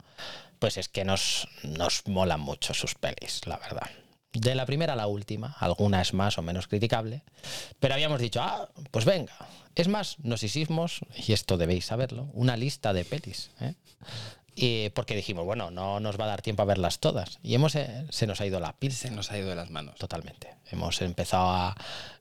pues 0.61 0.77
es 0.77 0.89
que 0.89 1.05
nos, 1.05 1.49
nos 1.65 2.07
molan 2.07 2.39
mucho 2.39 2.75
sus 2.75 2.95
pelis, 2.95 3.45
la 3.49 3.57
verdad 3.57 3.91
de 4.33 4.55
la 4.55 4.67
primera 4.67 4.93
a 4.93 4.97
la 4.97 5.07
última, 5.07 5.57
alguna 5.59 6.01
es 6.01 6.15
más 6.15 6.39
o 6.39 6.43
menos 6.43 6.69
criticable, 6.69 7.23
pero 7.79 7.95
habíamos 7.95 8.21
dicho, 8.21 8.41
ah, 8.43 8.69
pues 8.91 9.05
venga. 9.05 9.35
Es 9.75 9.89
más, 9.89 10.19
nos 10.21 10.43
hicimos, 10.43 11.01
y 11.27 11.33
esto 11.33 11.57
debéis 11.57 11.87
saberlo, 11.87 12.29
una 12.33 12.57
lista 12.57 12.93
de 12.93 13.05
pelis. 13.05 13.51
¿eh? 13.61 13.75
Y 14.55 14.91
porque 14.91 15.15
dijimos, 15.15 15.45
bueno, 15.45 15.71
no 15.71 16.01
nos 16.01 16.19
va 16.19 16.25
a 16.25 16.29
dar 16.29 16.43
tiempo 16.43 16.63
a 16.63 16.67
verlas 16.67 16.99
todas. 16.99 17.39
Y 17.43 17.55
hemos, 17.55 17.75
eh, 17.77 18.05
se 18.11 18.27
nos 18.27 18.41
ha 18.41 18.47
ido 18.47 18.61
la 18.61 18.73
pila. 18.75 18.95
Se 18.95 19.11
nos 19.11 19.31
ha 19.31 19.39
ido 19.39 19.49
de 19.49 19.55
las 19.55 19.71
manos. 19.71 19.97
Totalmente. 19.97 20.55
Hemos 20.71 21.01
empezado 21.03 21.51
a... 21.51 21.77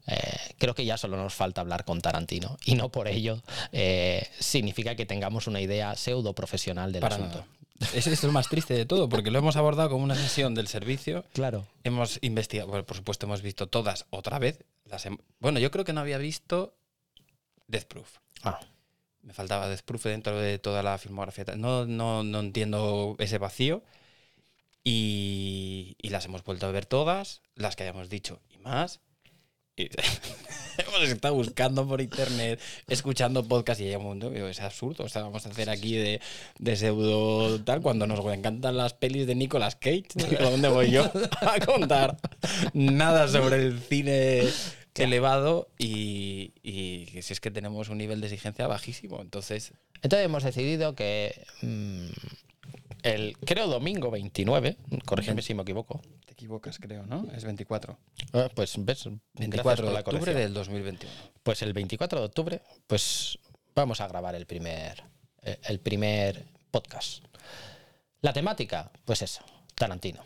Eh, 0.07 0.55
creo 0.57 0.73
que 0.73 0.85
ya 0.85 0.97
solo 0.97 1.17
nos 1.17 1.33
falta 1.33 1.61
hablar 1.61 1.85
con 1.85 2.01
Tarantino. 2.01 2.57
Y 2.65 2.75
no 2.75 2.89
por 2.89 3.07
ello 3.07 3.41
significa 4.39 4.95
que 4.95 5.05
tengamos 5.05 5.47
una 5.47 5.59
idea 5.59 5.95
pseudo 5.95 6.33
profesional 6.33 6.91
del 6.91 7.03
asunto. 7.03 7.43
Ese 7.93 8.11
es 8.11 8.23
lo 8.23 8.31
más 8.31 8.49
triste 8.49 8.73
de 8.73 8.85
todo, 8.85 9.07
porque 9.07 9.31
lo 9.31 9.39
hemos 9.39 9.55
abordado 9.55 9.89
como 9.89 10.03
una 10.03 10.15
sesión 10.15 10.53
del 10.53 10.67
servicio. 10.67 11.25
Claro. 11.33 11.67
Hemos 11.83 12.19
investigado, 12.21 12.85
por 12.85 12.97
supuesto, 12.97 13.25
hemos 13.25 13.41
visto 13.41 13.67
todas 13.67 14.05
otra 14.09 14.37
vez. 14.37 14.63
Las 14.85 15.07
bueno, 15.39 15.59
yo 15.59 15.71
creo 15.71 15.85
que 15.85 15.93
no 15.93 16.01
había 16.01 16.17
visto 16.17 16.75
Death 17.67 17.85
Proof. 17.85 18.17
Ah. 18.43 18.59
Me 19.21 19.33
faltaba 19.33 19.67
Death 19.69 19.81
Proof 19.83 20.05
dentro 20.05 20.37
de 20.39 20.59
toda 20.59 20.83
la 20.83 20.97
filmografía. 20.97 21.45
No, 21.55 21.85
no, 21.85 22.23
no 22.23 22.39
entiendo 22.39 23.15
ese 23.19 23.37
vacío. 23.37 23.83
Y, 24.83 25.95
y 26.01 26.09
las 26.09 26.25
hemos 26.25 26.43
vuelto 26.43 26.65
a 26.65 26.71
ver 26.71 26.85
todas, 26.85 27.41
las 27.55 27.75
que 27.75 27.83
hayamos 27.83 28.09
dicho 28.09 28.41
y 28.49 28.57
más. 28.57 29.01
hemos 30.77 31.09
estado 31.09 31.35
buscando 31.35 31.87
por 31.87 32.01
internet, 32.01 32.59
escuchando 32.87 33.47
podcast 33.47 33.81
y 33.81 33.87
hay 33.87 33.95
un 33.95 34.03
mundo, 34.03 34.31
es 34.33 34.59
absurdo. 34.61 35.05
O 35.05 35.09
sea, 35.09 35.23
vamos 35.23 35.45
a 35.45 35.49
hacer 35.49 35.69
aquí 35.69 35.95
de, 35.95 36.21
de, 36.57 36.75
pseudo 36.75 37.61
tal 37.63 37.81
cuando 37.81 38.07
nos 38.07 38.19
encantan 38.33 38.77
las 38.77 38.93
pelis 38.93 39.27
de 39.27 39.35
Nicolas 39.35 39.75
Cage. 39.75 40.07
¿Dónde 40.39 40.69
voy 40.69 40.91
yo 40.91 41.09
a 41.41 41.59
contar 41.65 42.17
nada 42.73 43.27
sobre 43.27 43.57
el 43.57 43.79
cine 43.79 44.43
elevado 44.95 45.69
y, 45.77 46.53
y, 46.61 47.21
si 47.21 47.33
es 47.33 47.39
que 47.39 47.51
tenemos 47.51 47.89
un 47.89 47.97
nivel 47.97 48.21
de 48.21 48.27
exigencia 48.27 48.67
bajísimo? 48.67 49.21
Entonces. 49.21 49.73
Entonces 50.01 50.25
hemos 50.25 50.43
decidido 50.43 50.95
que. 50.95 51.45
Mm, 51.61 52.07
el, 53.03 53.37
creo, 53.37 53.67
domingo 53.67 54.11
29, 54.11 54.77
corrígeme 55.05 55.41
si 55.41 55.53
me 55.53 55.63
equivoco. 55.63 56.01
Te 56.25 56.33
equivocas, 56.33 56.79
creo, 56.79 57.05
¿no? 57.05 57.27
Es 57.35 57.43
24. 57.43 57.97
Ah, 58.33 58.49
pues 58.53 58.73
ves, 58.77 59.09
24 59.33 59.91
de 59.91 59.99
octubre 59.99 60.33
del 60.33 60.53
2021. 60.53 61.13
Pues 61.43 61.61
el 61.61 61.73
24 61.73 62.19
de 62.19 62.25
octubre, 62.25 62.61
pues 62.87 63.39
vamos 63.75 64.01
a 64.01 64.07
grabar 64.07 64.35
el 64.35 64.45
primer, 64.45 65.03
eh, 65.41 65.59
el 65.63 65.79
primer 65.79 66.45
podcast. 66.71 67.23
La 68.21 68.33
temática, 68.33 68.91
pues 69.05 69.21
eso, 69.21 69.41
Tarantino. 69.75 70.21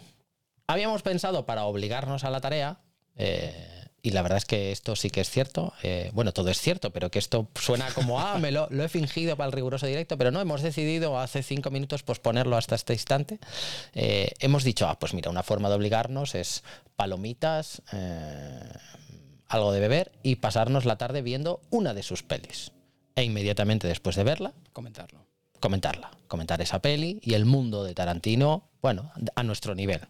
Habíamos 0.68 1.02
pensado 1.04 1.46
para 1.46 1.66
obligarnos 1.66 2.24
a 2.24 2.32
la 2.32 2.42
tarea, 2.42 2.80
eh, 3.16 3.73
y 4.06 4.12
la 4.12 4.22
verdad 4.22 4.38
es 4.38 4.46
que 4.46 4.74
esto 4.74 4.98
sí 4.98 5.10
que 5.10 5.22
es 5.22 5.30
cierto, 5.30 5.74
eh, 5.82 6.12
bueno, 6.14 6.34
todo 6.34 6.50
es 6.50 6.60
cierto, 6.60 6.92
pero 6.92 7.10
que 7.10 7.20
esto 7.20 7.48
suena 7.56 7.88
como, 7.96 8.20
ah, 8.20 8.38
me 8.38 8.52
lo, 8.52 8.68
lo 8.70 8.84
he 8.84 8.90
fingido 8.90 9.38
para 9.38 9.48
el 9.48 9.54
riguroso 9.54 9.88
directo, 9.88 10.18
pero 10.18 10.30
no, 10.30 10.42
hemos 10.42 10.62
decidido 10.62 11.18
hace 11.18 11.42
cinco 11.42 11.72
minutos 11.72 12.04
posponerlo 12.04 12.58
hasta 12.58 12.76
este 12.76 12.92
instante. 12.92 13.40
Eh, 13.96 14.34
hemos 14.40 14.66
dicho, 14.66 14.90
ah, 14.90 15.00
pues 15.00 15.14
mira, 15.14 15.32
una 15.32 15.42
forma 15.42 15.70
de 15.70 15.76
obligarnos 15.76 16.36
es 16.36 16.66
palomitas, 16.98 17.82
eh, 17.94 18.60
algo 19.48 19.72
de 19.72 19.80
beber 19.80 20.12
y 20.22 20.36
pasarnos 20.36 20.84
la 20.84 20.98
tarde 20.98 21.22
viendo 21.22 21.62
una 21.70 21.94
de 21.94 22.04
sus 22.04 22.24
pelis. 22.24 22.74
E 23.16 23.24
inmediatamente 23.24 23.88
después 23.88 24.18
de 24.18 24.26
verla, 24.26 24.54
Comentarlo. 24.74 25.26
comentarla, 25.62 26.12
comentar 26.28 26.60
esa 26.62 26.80
peli 26.80 27.20
y 27.24 27.36
el 27.36 27.46
mundo 27.46 27.86
de 27.86 27.94
Tarantino, 27.94 28.68
bueno, 28.82 29.14
a 29.36 29.44
nuestro 29.44 29.76
nivel, 29.76 30.02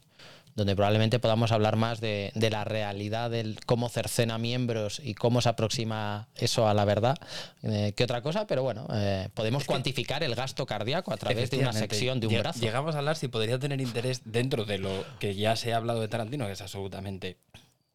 donde 0.56 0.76
probablemente 0.76 1.20
podamos 1.20 1.52
hablar 1.52 1.76
más 1.76 2.00
de, 2.00 2.32
de 2.36 2.50
la 2.50 2.64
realidad, 2.64 3.32
del 3.32 3.60
cómo 3.66 3.90
cercena 3.90 4.38
miembros 4.38 5.02
y 5.04 5.16
cómo 5.16 5.42
se 5.42 5.50
aproxima 5.50 6.28
eso 6.36 6.68
a 6.68 6.74
la 6.74 6.86
verdad, 6.86 7.18
eh, 7.64 7.94
que 7.96 8.04
otra 8.04 8.22
cosa, 8.22 8.46
pero 8.46 8.62
bueno, 8.64 8.88
eh, 8.94 9.30
podemos 9.34 9.66
cuantificar 9.66 10.24
el 10.24 10.36
gasto 10.36 10.66
cardíaco 10.66 11.14
a 11.14 11.18
través 11.18 11.50
de 11.50 11.60
una 11.60 11.74
sección 11.74 12.20
de 12.20 12.28
un 12.28 12.40
brazo. 12.40 12.60
Llegamos 12.60 12.96
a 12.96 13.00
hablar 13.00 13.16
si 13.16 13.28
podría 13.28 13.58
tener 13.58 13.82
interés 13.82 14.22
dentro 14.26 14.66
de 14.66 14.78
lo 14.78 15.06
que 15.20 15.36
ya 15.36 15.56
se 15.56 15.74
ha 15.74 15.78
hablado 15.78 16.02
de 16.02 16.08
Tarantino, 16.08 16.46
que 16.46 16.54
es 16.54 16.62
absolutamente 16.62 17.38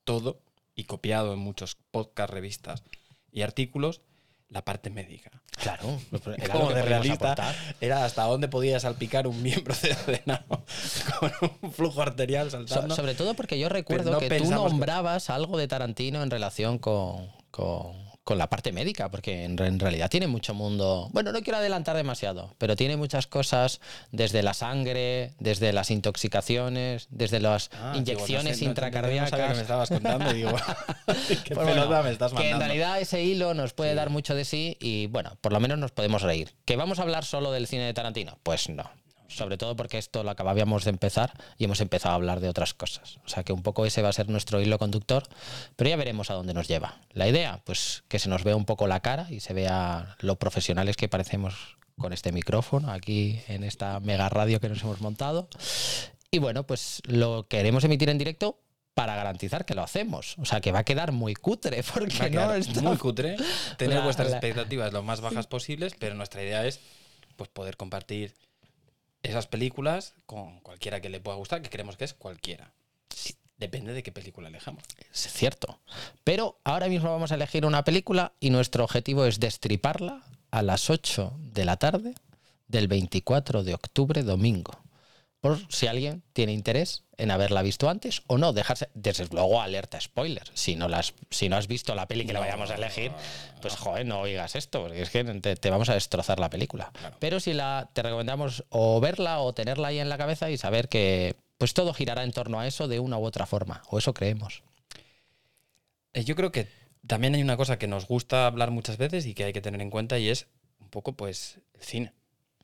todo 0.05 0.41
y 0.75 0.85
copiado 0.85 1.33
en 1.33 1.39
muchos 1.39 1.77
podcasts, 1.91 2.33
revistas 2.33 2.83
y 3.33 3.43
artículos, 3.43 4.01
la 4.51 4.65
parte 4.65 4.89
médica. 4.91 5.31
Claro, 5.61 6.01
era 6.39 6.53
Como 6.55 6.71
de 6.71 6.83
realista, 6.83 7.33
aportar. 7.33 7.55
era 7.81 8.05
hasta 8.05 8.23
dónde 8.25 8.49
podía 8.49 8.81
salpicar 8.81 9.27
un 9.27 9.43
miembro 9.43 9.75
cercenado 9.75 10.45
con 11.21 11.33
un 11.63 11.73
flujo 11.73 12.01
arterial 12.01 12.51
So- 12.51 12.59
saltando. 12.67 12.95
sobre 12.97 13.15
todo 13.15 13.35
porque 13.35 13.59
yo 13.59 13.69
recuerdo 13.69 14.13
no 14.13 14.19
que 14.21 14.29
tú 14.29 14.45
que- 14.45 14.51
nombrabas 14.51 15.29
algo 15.31 15.59
de 15.59 15.69
Tarantino 15.69 16.23
en 16.23 16.31
relación 16.31 16.79
con, 16.79 17.29
con- 17.51 18.08
con 18.29 18.37
la 18.37 18.51
parte 18.51 18.73
médica, 18.73 19.11
porque 19.11 19.45
en, 19.45 19.57
re- 19.57 19.69
en 19.69 19.81
realidad 19.81 20.11
tiene 20.11 20.27
mucho 20.27 20.53
mundo. 20.53 21.09
Bueno, 21.13 21.33
no 21.33 21.41
quiero 21.41 21.57
adelantar 21.61 21.97
demasiado, 21.97 22.55
pero 22.59 22.77
tiene 22.77 22.99
muchas 22.99 23.27
cosas 23.27 23.81
desde 24.13 24.43
la 24.43 24.53
sangre, 24.53 25.33
desde 25.39 25.73
las 25.73 25.91
intoxicaciones, 25.91 27.07
desde 27.09 27.41
las 27.41 27.71
Ah, 27.73 27.93
digo, 27.95 28.01
inyecciones 28.01 28.53
no 28.53 28.59
sé, 28.59 28.65
no- 28.65 28.71
intracardíacas. 28.71 29.33
No 29.33 29.49
que 29.49 29.55
me 29.55 29.63
estabas 29.63 29.89
contando 29.89 30.31
digo, 30.35 30.51
qué 31.45 31.55
Pues 31.55 31.67
bueno, 31.67 32.03
me 32.03 32.11
estás 32.11 32.35
que 32.35 32.51
en 32.51 32.59
realidad 32.59 33.01
ese 33.01 33.23
hilo 33.23 33.55
nos 33.55 33.73
puede 33.73 33.95
dar 33.95 34.11
mucho 34.11 34.35
de 34.35 34.45
sí 34.45 34.77
y 34.79 35.07
bueno, 35.07 35.39
por 35.41 35.53
lo 35.55 35.61
menos 35.61 35.79
nos 35.79 35.93
podemos 35.93 36.21
reír. 36.21 36.53
¿Que 36.67 36.77
vamos 36.77 36.99
a 36.99 37.03
hablar 37.05 37.25
solo 37.25 37.51
del 37.51 37.67
cine 37.67 37.85
de 37.87 37.95
Tarantino? 37.95 38.39
Pues 38.43 38.69
no. 38.69 38.91
Sobre 39.29 39.59
todo 39.59 39.77
porque 39.77 39.99
esto 39.99 40.25
lo 40.25 40.31
acabábamos 40.31 40.85
de 40.85 40.91
empezar 40.91 41.33
y 41.59 41.65
hemos 41.65 41.81
empezado 41.81 42.13
a 42.13 42.17
hablar 42.17 42.41
de 42.41 42.49
otras 42.49 42.73
cosas. 42.75 43.19
O 43.25 43.29
sea 43.29 43.45
que 43.45 43.53
un 43.53 43.63
poco 43.63 43.85
ese 43.87 44.01
va 44.03 44.09
a 44.09 44.13
ser 44.13 44.29
nuestro 44.29 44.61
hilo 44.61 44.79
conductor, 44.79 45.23
pero 45.77 45.91
ya 45.91 45.97
veremos 45.97 46.31
a 46.31 46.35
dónde 46.35 46.55
nos 46.55 46.67
lleva. 46.67 47.03
La 47.13 47.29
idea, 47.29 47.61
pues 47.65 48.05
que 48.09 48.19
se 48.19 48.29
nos 48.31 48.43
vea 48.43 48.57
un 48.57 48.65
poco 48.65 48.87
la 48.87 49.01
cara 49.01 49.27
y 49.31 49.41
se 49.41 49.53
vea 49.53 50.17
lo 50.21 50.37
profesionales 50.37 50.97
que 50.97 51.09
parecemos 51.09 51.77
con 51.99 52.13
este 52.13 52.33
micrófono 52.33 52.91
aquí 52.91 53.41
en 53.49 53.65
esta 53.65 54.01
mega 54.01 54.29
radio 54.29 54.61
que 54.61 54.69
nos 54.69 54.83
hemos 54.83 55.01
montado. 55.01 55.49
Y 56.31 56.39
bueno, 56.39 56.65
pues 56.67 57.03
lo 57.05 57.47
queremos 57.49 57.85
emitir 57.85 58.09
en 58.09 58.19
directo 58.19 58.59
para 58.95 59.15
garantizar 59.15 59.65
que 59.65 59.75
lo 59.75 59.83
hacemos. 59.83 60.37
O 60.39 60.45
sea, 60.45 60.61
que 60.61 60.73
va 60.73 60.81
a 60.81 60.85
quedar 60.85 61.13
muy 61.13 61.35
cutre, 61.35 61.83
porque 61.95 62.17
Va 62.19 62.45
a 62.45 62.47
no 62.49 62.55
está- 62.55 62.81
muy 62.83 62.97
cutre 62.97 63.37
tener 63.77 63.99
La- 63.99 64.05
vuestras 64.05 64.31
la- 64.31 64.37
expectativas 64.39 64.93
lo 64.93 65.03
más 65.03 65.21
bajas 65.23 65.47
posibles, 65.47 65.95
pero 65.99 66.15
nuestra 66.15 66.43
idea 66.43 66.67
es 66.67 66.81
pues 67.37 67.51
poder 67.51 67.77
compartir 67.77 68.35
esas 69.23 69.47
películas 69.47 70.15
con 70.27 70.61
cualquiera 70.61 71.01
que 71.01 71.09
le 71.09 71.21
pueda 71.21 71.37
gustar, 71.37 71.63
que 71.63 71.71
creemos 71.71 71.97
que 71.97 72.05
es 72.05 72.15
cualquiera. 72.15 72.73
Depende 73.57 73.93
de 73.93 74.05
qué 74.05 74.13
película 74.13 74.49
elijamos. 74.49 74.85
Es 75.13 75.33
cierto. 75.33 75.81
Pero 76.23 76.59
ahora 76.63 76.89
mismo 76.89 77.11
vamos 77.11 77.33
a 77.33 77.35
elegir 77.35 77.67
una 77.67 77.83
película 77.85 78.33
y 78.39 78.51
nuestro 78.51 78.85
objetivo 78.85 79.25
es 79.25 79.41
destriparla 79.41 80.23
a 80.53 80.63
las 80.63 80.91
8 80.91 81.33
de 81.53 81.65
la 81.65 81.77
tarde 81.77 82.15
del 82.69 82.87
24 82.87 83.65
de 83.65 83.75
octubre, 83.75 84.23
domingo. 84.23 84.79
Por 85.41 85.59
si 85.73 85.87
alguien 85.87 86.23
tiene 86.33 86.53
interés 86.53 87.05
en 87.17 87.31
haberla 87.31 87.63
visto 87.63 87.89
antes 87.89 88.23
o 88.27 88.39
no, 88.39 88.53
dejarse. 88.53 88.89
Desde 88.95 89.27
luego, 89.27 89.61
alerta 89.63 90.01
spoiler. 90.01 90.51
Si 90.55 90.75
no, 90.75 90.89
las, 90.89 91.15
si 91.31 91.49
no 91.49 91.57
has 91.57 91.69
visto 91.69 91.95
la 91.95 92.09
peli 92.09 92.27
que 92.27 92.33
la 92.33 92.41
vayamos 92.41 92.71
a 92.71 92.75
elegir, 92.75 93.13
pues 93.63 93.77
joder, 93.77 94.05
no 94.05 94.21
oigas 94.21 94.57
esto, 94.57 94.83
porque 94.83 95.03
es 95.03 95.11
que 95.11 95.23
te, 95.25 95.55
te 95.55 95.71
vamos 95.71 95.89
a 95.91 95.95
destrozar 95.95 96.41
la 96.41 96.51
película. 96.51 96.93
Pero 97.21 97.39
si 97.39 97.53
la 97.53 97.89
te 97.93 98.03
recomendamos 98.03 98.65
o 98.71 99.01
verla 99.01 99.39
o 99.41 99.53
tenerla 99.53 99.89
ahí 99.89 100.01
en 100.01 100.09
la 100.09 100.19
cabeza 100.19 100.51
y 100.51 100.59
saber 100.59 100.89
que 100.89 101.37
pues 101.57 101.75
todo 101.75 101.93
girará 101.93 102.23
en 102.25 102.33
torno 102.33 102.59
a 102.61 102.67
eso 102.67 102.89
de 102.89 103.01
una 103.01 103.19
u 103.19 103.25
otra 103.25 103.47
forma, 103.47 103.83
o 103.91 103.99
eso 103.99 104.15
creemos. 104.15 104.63
Eh, 106.15 106.25
Yo 106.25 106.37
creo 106.37 106.53
que 106.53 106.69
también 107.07 107.35
hay 107.35 107.43
una 107.43 107.57
cosa 107.57 107.79
que 107.79 107.87
nos 107.89 108.07
gusta 108.07 108.47
hablar 108.47 108.71
muchas 108.71 108.97
veces 108.97 109.27
y 109.27 109.35
que 109.35 109.45
hay 109.45 109.53
que 109.53 109.61
tener 109.61 109.81
en 109.81 109.91
cuenta 109.91 110.19
y 110.19 110.29
es 110.29 110.47
un 110.81 110.89
poco 110.89 111.13
pues 111.13 111.59
el 111.75 111.83
cine. 111.83 112.13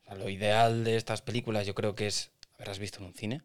O 0.01 0.05
sea, 0.05 0.15
lo 0.15 0.29
ideal 0.29 0.83
de 0.83 0.97
estas 0.97 1.21
películas 1.21 1.65
yo 1.65 1.75
creo 1.75 1.95
que 1.95 2.07
es 2.07 2.31
haberlas 2.55 2.79
visto 2.79 2.99
en 2.99 3.05
un 3.05 3.13
cine. 3.13 3.41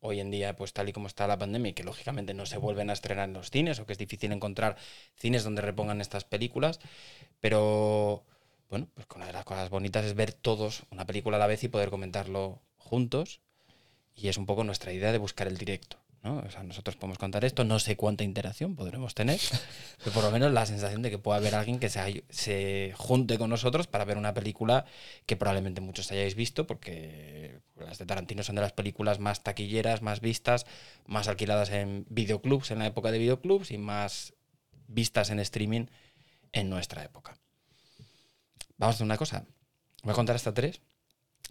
Hoy 0.00 0.20
en 0.20 0.30
día, 0.30 0.54
pues 0.54 0.72
tal 0.72 0.88
y 0.88 0.92
como 0.92 1.08
está 1.08 1.26
la 1.26 1.38
pandemia 1.38 1.70
y 1.70 1.72
que 1.72 1.82
lógicamente 1.82 2.32
no 2.32 2.46
se 2.46 2.56
vuelven 2.56 2.88
a 2.88 2.92
estrenar 2.92 3.28
en 3.28 3.34
los 3.34 3.50
cines 3.50 3.80
o 3.80 3.86
que 3.86 3.92
es 3.92 3.98
difícil 3.98 4.30
encontrar 4.30 4.76
cines 5.16 5.42
donde 5.42 5.60
repongan 5.60 6.00
estas 6.00 6.24
películas, 6.24 6.78
pero 7.40 8.24
bueno, 8.70 8.88
pues 8.94 9.08
una 9.16 9.26
de 9.26 9.32
las 9.32 9.44
cosas 9.44 9.70
bonitas 9.70 10.04
es 10.04 10.14
ver 10.14 10.32
todos 10.32 10.84
una 10.90 11.04
película 11.04 11.36
a 11.36 11.40
la 11.40 11.48
vez 11.48 11.64
y 11.64 11.68
poder 11.68 11.90
comentarlo 11.90 12.62
juntos 12.76 13.40
y 14.14 14.28
es 14.28 14.38
un 14.38 14.46
poco 14.46 14.62
nuestra 14.62 14.92
idea 14.92 15.10
de 15.10 15.18
buscar 15.18 15.48
el 15.48 15.58
directo. 15.58 15.98
¿No? 16.28 16.38
O 16.46 16.50
sea, 16.50 16.62
nosotros 16.62 16.96
podemos 16.96 17.18
contar 17.18 17.44
esto, 17.44 17.64
no 17.64 17.78
sé 17.78 17.96
cuánta 17.96 18.22
interacción 18.22 18.76
podremos 18.76 19.14
tener, 19.14 19.40
pero 19.98 20.12
por 20.12 20.24
lo 20.24 20.30
menos 20.30 20.52
la 20.52 20.66
sensación 20.66 21.02
de 21.02 21.10
que 21.10 21.18
pueda 21.18 21.38
haber 21.38 21.54
alguien 21.54 21.78
que 21.78 21.88
se, 21.88 22.24
se 22.28 22.92
junte 22.96 23.38
con 23.38 23.50
nosotros 23.50 23.86
para 23.86 24.04
ver 24.04 24.18
una 24.18 24.34
película 24.34 24.84
que 25.26 25.36
probablemente 25.36 25.80
muchos 25.80 26.10
hayáis 26.12 26.34
visto, 26.34 26.66
porque 26.66 27.60
las 27.76 27.98
de 27.98 28.06
Tarantino 28.06 28.42
son 28.42 28.56
de 28.56 28.62
las 28.62 28.72
películas 28.72 29.18
más 29.18 29.42
taquilleras, 29.42 30.02
más 30.02 30.20
vistas, 30.20 30.66
más 31.06 31.28
alquiladas 31.28 31.70
en 31.70 32.04
videoclubs 32.10 32.70
en 32.70 32.80
la 32.80 32.86
época 32.86 33.10
de 33.10 33.18
videoclubs 33.18 33.70
y 33.70 33.78
más 33.78 34.34
vistas 34.86 35.30
en 35.30 35.40
streaming 35.40 35.86
en 36.52 36.68
nuestra 36.68 37.04
época. 37.04 37.38
Vamos 38.76 38.94
a 38.94 38.96
hacer 38.96 39.04
una 39.04 39.16
cosa. 39.16 39.44
Voy 40.02 40.12
a 40.12 40.14
contar 40.14 40.36
hasta 40.36 40.54
tres. 40.54 40.80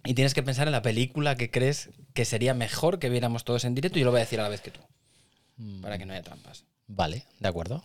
Y 0.04 0.14
tienes 0.14 0.32
que 0.32 0.42
pensar 0.42 0.68
en 0.68 0.72
la 0.72 0.82
película 0.82 1.34
que 1.34 1.50
crees 1.50 1.90
que 2.18 2.24
sería 2.24 2.52
mejor 2.52 2.98
que 2.98 3.10
viéramos 3.10 3.44
todos 3.44 3.64
en 3.64 3.76
directo 3.76 3.96
y 3.96 4.00
yo 4.00 4.06
lo 4.06 4.10
voy 4.10 4.18
a 4.18 4.24
decir 4.24 4.40
a 4.40 4.42
la 4.42 4.48
vez 4.48 4.60
que 4.60 4.72
tú. 4.72 4.80
Para 5.80 5.98
que 5.98 6.04
no 6.04 6.14
haya 6.14 6.24
trampas. 6.24 6.64
Vale, 6.88 7.24
de 7.38 7.48
acuerdo. 7.48 7.84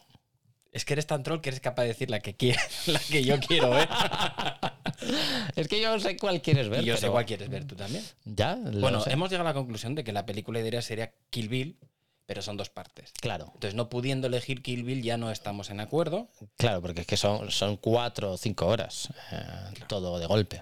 Es 0.72 0.86
que 0.86 0.94
eres 0.94 1.06
tan 1.06 1.22
troll 1.22 1.40
que 1.40 1.50
eres 1.50 1.60
capaz 1.62 1.84
de 1.84 1.90
decir 1.90 2.10
la 2.10 2.20
que, 2.20 2.36
quiere, 2.36 2.60
la 2.88 2.98
que 2.98 3.24
yo 3.24 3.40
quiero 3.40 3.70
ver. 3.70 3.88
Es 5.56 5.68
que 5.68 5.80
yo 5.80 6.00
sé 6.00 6.18
cuál 6.18 6.42
quieres 6.42 6.68
ver. 6.68 6.82
y 6.82 6.86
yo 6.88 6.98
sé 6.98 7.10
cuál 7.12 7.28
quieres 7.28 7.48
ver 7.48 7.66
tú 7.68 7.76
también. 7.76 8.04
Ya, 8.26 8.56
Bueno, 8.56 9.02
sé. 9.02 9.12
hemos 9.12 9.30
llegado 9.30 9.48
a 9.48 9.52
la 9.52 9.54
conclusión 9.54 9.94
de 9.94 10.04
que 10.04 10.12
la 10.14 10.26
película 10.26 10.60
ideal 10.60 10.82
sería 10.82 11.14
Kill 11.30 11.48
Bill, 11.50 11.78
pero 12.26 12.42
son 12.42 12.58
dos 12.58 12.72
partes. 12.72 13.12
Claro, 13.22 13.46
Entonces, 13.54 13.76
no 13.76 13.88
pudiendo 13.88 14.26
elegir 14.26 14.64
Kill 14.64 14.84
Bill, 14.84 15.04
ya 15.04 15.18
no 15.18 15.30
estamos 15.30 15.70
en 15.70 15.80
acuerdo. 15.80 16.30
claro, 16.58 16.82
porque 16.82 17.02
es 17.02 17.08
que 17.08 17.18
son, 17.18 17.52
son 17.52 17.78
cuatro 17.78 18.32
o 18.32 18.38
cinco 18.38 18.66
horas 18.66 19.10
eh, 19.32 19.74
todo 19.88 20.18
de 20.18 20.26
golpe. 20.26 20.60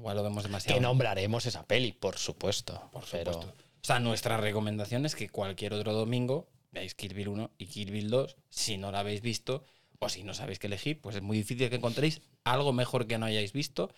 Igual 0.00 0.16
lo 0.16 0.22
vemos 0.22 0.42
demasiado. 0.44 0.78
Que 0.78 0.80
nombraremos 0.80 1.44
esa 1.44 1.66
peli, 1.66 1.92
por 1.92 2.16
supuesto. 2.16 2.88
Por 2.90 3.04
pero 3.10 3.34
supuesto. 3.34 3.54
O 3.82 3.84
sea, 3.84 4.00
nuestra 4.00 4.38
recomendación 4.38 5.04
es 5.04 5.14
que 5.14 5.28
cualquier 5.28 5.74
otro 5.74 5.92
domingo 5.92 6.48
veáis 6.70 6.94
Kill 6.94 7.12
Bill 7.12 7.28
1 7.28 7.50
y 7.58 7.66
Kill 7.66 7.90
Bill 7.90 8.08
2. 8.08 8.36
Si 8.48 8.78
no 8.78 8.90
la 8.92 9.00
habéis 9.00 9.20
visto 9.20 9.62
o 9.98 10.08
si 10.08 10.22
no 10.22 10.32
sabéis 10.32 10.58
qué 10.58 10.68
elegir, 10.68 11.02
pues 11.02 11.16
es 11.16 11.22
muy 11.22 11.36
difícil 11.36 11.68
que 11.68 11.76
encontréis 11.76 12.22
algo 12.44 12.72
mejor 12.72 13.06
que 13.06 13.18
no 13.18 13.26
hayáis 13.26 13.52
visto 13.52 13.92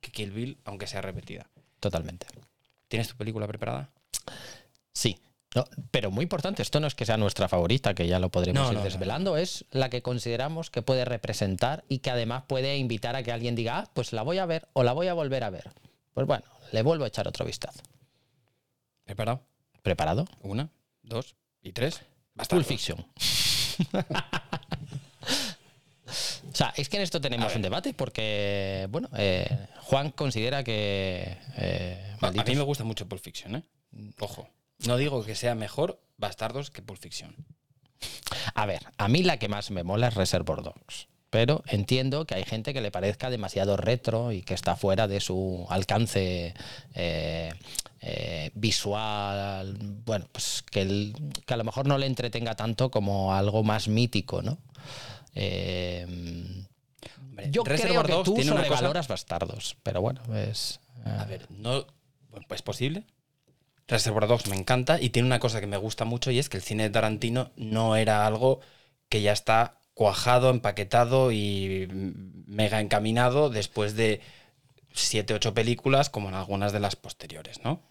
que 0.00 0.12
Kill 0.12 0.30
Bill, 0.30 0.58
aunque 0.64 0.86
sea 0.86 1.00
repetida. 1.00 1.48
totalmente. 1.80 2.26
¿Tienes 2.88 3.08
tu 3.08 3.16
película 3.16 3.48
preparada? 3.48 3.90
Sí. 4.92 5.18
No, 5.56 5.64
pero 5.90 6.10
muy 6.10 6.22
importante, 6.24 6.60
esto 6.60 6.80
no 6.80 6.86
es 6.86 6.94
que 6.94 7.06
sea 7.06 7.16
nuestra 7.16 7.48
favorita, 7.48 7.94
que 7.94 8.06
ya 8.06 8.18
lo 8.18 8.28
podremos 8.30 8.62
No, 8.62 8.72
ir 8.72 8.78
no, 8.78 8.84
desvelando, 8.84 9.38
es 9.38 9.64
la 9.70 9.88
que 9.88 10.02
consideramos 10.02 10.70
que 10.70 10.82
puede 10.82 11.06
representar 11.06 11.82
y 11.88 12.00
que 12.00 12.10
además 12.10 12.44
puede 12.46 12.76
invitar 12.76 13.16
a 13.16 13.22
que 13.22 13.32
alguien 13.32 13.54
diga, 13.54 13.78
ah, 13.78 13.90
pues 13.94 14.12
la 14.12 14.20
voy 14.20 14.36
a 14.36 14.44
ver 14.44 14.68
o 14.74 14.82
la 14.82 14.92
voy 14.92 15.08
a 15.08 15.14
volver 15.14 15.44
a 15.44 15.50
ver. 15.50 15.70
Pues 16.12 16.26
bueno, 16.26 16.44
le 16.72 16.82
vuelvo 16.82 17.04
a 17.04 17.08
echar 17.08 17.26
otro 17.26 17.46
vistazo. 17.46 17.80
¿Preparado? 19.04 19.40
¿Preparado? 19.82 20.26
Una, 20.42 20.68
dos 21.02 21.34
y 21.62 21.72
tres. 21.72 22.00
Pulp 22.00 22.06
Bastardos. 22.34 22.66
Fiction. 22.66 22.98
o 26.52 26.54
sea, 26.54 26.74
es 26.76 26.88
que 26.90 26.96
en 26.98 27.02
esto 27.02 27.18
tenemos 27.20 27.54
un 27.56 27.62
debate 27.62 27.94
porque, 27.94 28.88
bueno, 28.90 29.08
eh, 29.16 29.48
Juan 29.84 30.10
considera 30.10 30.62
que... 30.62 31.38
eh, 31.56 32.16
A 32.20 32.30
mí 32.30 32.54
me 32.54 32.62
gusta 32.62 32.84
mucho 32.84 33.08
Pulp 33.08 33.22
Fiction, 33.22 33.56
¿eh? 33.56 33.62
Ojo. 34.20 34.48
No 34.86 34.96
digo 34.96 35.24
que 35.24 35.34
sea 35.34 35.54
mejor 35.54 36.00
Bastardos 36.18 36.70
que 36.70 36.82
Pulp 36.82 37.00
Fiction. 37.00 37.34
A 38.54 38.66
ver, 38.66 38.82
a 38.98 39.08
mí 39.08 39.22
la 39.22 39.38
que 39.38 39.48
más 39.48 39.70
me 39.70 39.82
mola 39.84 40.08
es 40.08 40.14
Reservoir 40.14 40.62
Dogs. 40.62 41.08
pero 41.30 41.62
entiendo 41.66 42.24
que 42.24 42.34
hay 42.34 42.44
gente 42.44 42.72
que 42.72 42.80
le 42.80 42.90
parezca 42.90 43.28
demasiado 43.30 43.76
retro 43.76 44.32
y 44.32 44.42
que 44.42 44.54
está 44.54 44.76
fuera 44.76 45.06
de 45.08 45.20
su 45.20 45.66
alcance 45.68 46.54
eh, 46.94 47.52
eh, 48.00 48.50
visual, 48.54 49.76
bueno, 50.06 50.26
pues 50.32 50.64
que, 50.70 50.82
el- 50.82 51.14
que 51.44 51.52
a 51.54 51.56
lo 51.58 51.64
mejor 51.64 51.86
no 51.86 51.98
le 51.98 52.06
entretenga 52.06 52.54
tanto 52.54 52.90
como 52.90 53.34
algo 53.34 53.64
más 53.64 53.88
mítico, 53.88 54.40
¿no? 54.40 54.56
Eh, 55.34 56.06
Hombre, 57.20 57.50
yo 57.50 57.64
Reservoir 57.64 58.06
creo 58.06 58.06
que 58.06 58.12
Dogs 58.12 58.24
tú 58.24 58.34
tiene 58.36 58.52
una 58.52 58.60
cosa- 58.62 58.68
sobrevaloras 58.76 59.08
bastardos, 59.08 59.76
pero 59.82 60.00
bueno, 60.00 60.22
es... 60.34 60.80
eh, 61.04 61.10
A 61.18 61.24
ver, 61.24 61.46
no. 61.50 61.84
Pues 62.48 62.62
posible. 62.62 63.04
Reservoir 63.88 64.26
Dogs 64.26 64.48
me 64.48 64.56
encanta 64.56 65.00
y 65.00 65.10
tiene 65.10 65.26
una 65.26 65.38
cosa 65.38 65.60
que 65.60 65.66
me 65.66 65.76
gusta 65.76 66.04
mucho 66.04 66.30
y 66.30 66.38
es 66.38 66.48
que 66.48 66.56
el 66.56 66.62
cine 66.62 66.84
de 66.84 66.90
Tarantino 66.90 67.52
no 67.56 67.96
era 67.96 68.26
algo 68.26 68.60
que 69.08 69.22
ya 69.22 69.32
está 69.32 69.78
cuajado, 69.94 70.50
empaquetado 70.50 71.32
y 71.32 71.88
mega 72.46 72.80
encaminado 72.80 73.48
después 73.48 73.94
de 73.94 74.20
siete, 74.92 75.34
ocho 75.34 75.54
películas 75.54 76.10
como 76.10 76.28
en 76.28 76.34
algunas 76.34 76.72
de 76.72 76.80
las 76.80 76.96
posteriores, 76.96 77.62
¿no? 77.64 77.82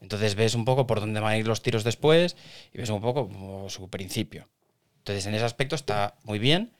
Entonces 0.00 0.34
ves 0.34 0.54
un 0.54 0.64
poco 0.64 0.86
por 0.86 1.00
dónde 1.00 1.20
van 1.20 1.32
a 1.32 1.38
ir 1.38 1.46
los 1.46 1.62
tiros 1.62 1.84
después 1.84 2.36
y 2.72 2.78
ves 2.78 2.90
un 2.90 3.00
poco 3.00 3.28
como 3.28 3.68
su 3.68 3.88
principio. 3.90 4.48
Entonces 4.98 5.26
en 5.26 5.34
ese 5.34 5.44
aspecto 5.44 5.76
está 5.76 6.16
muy 6.24 6.38
bien 6.38 6.72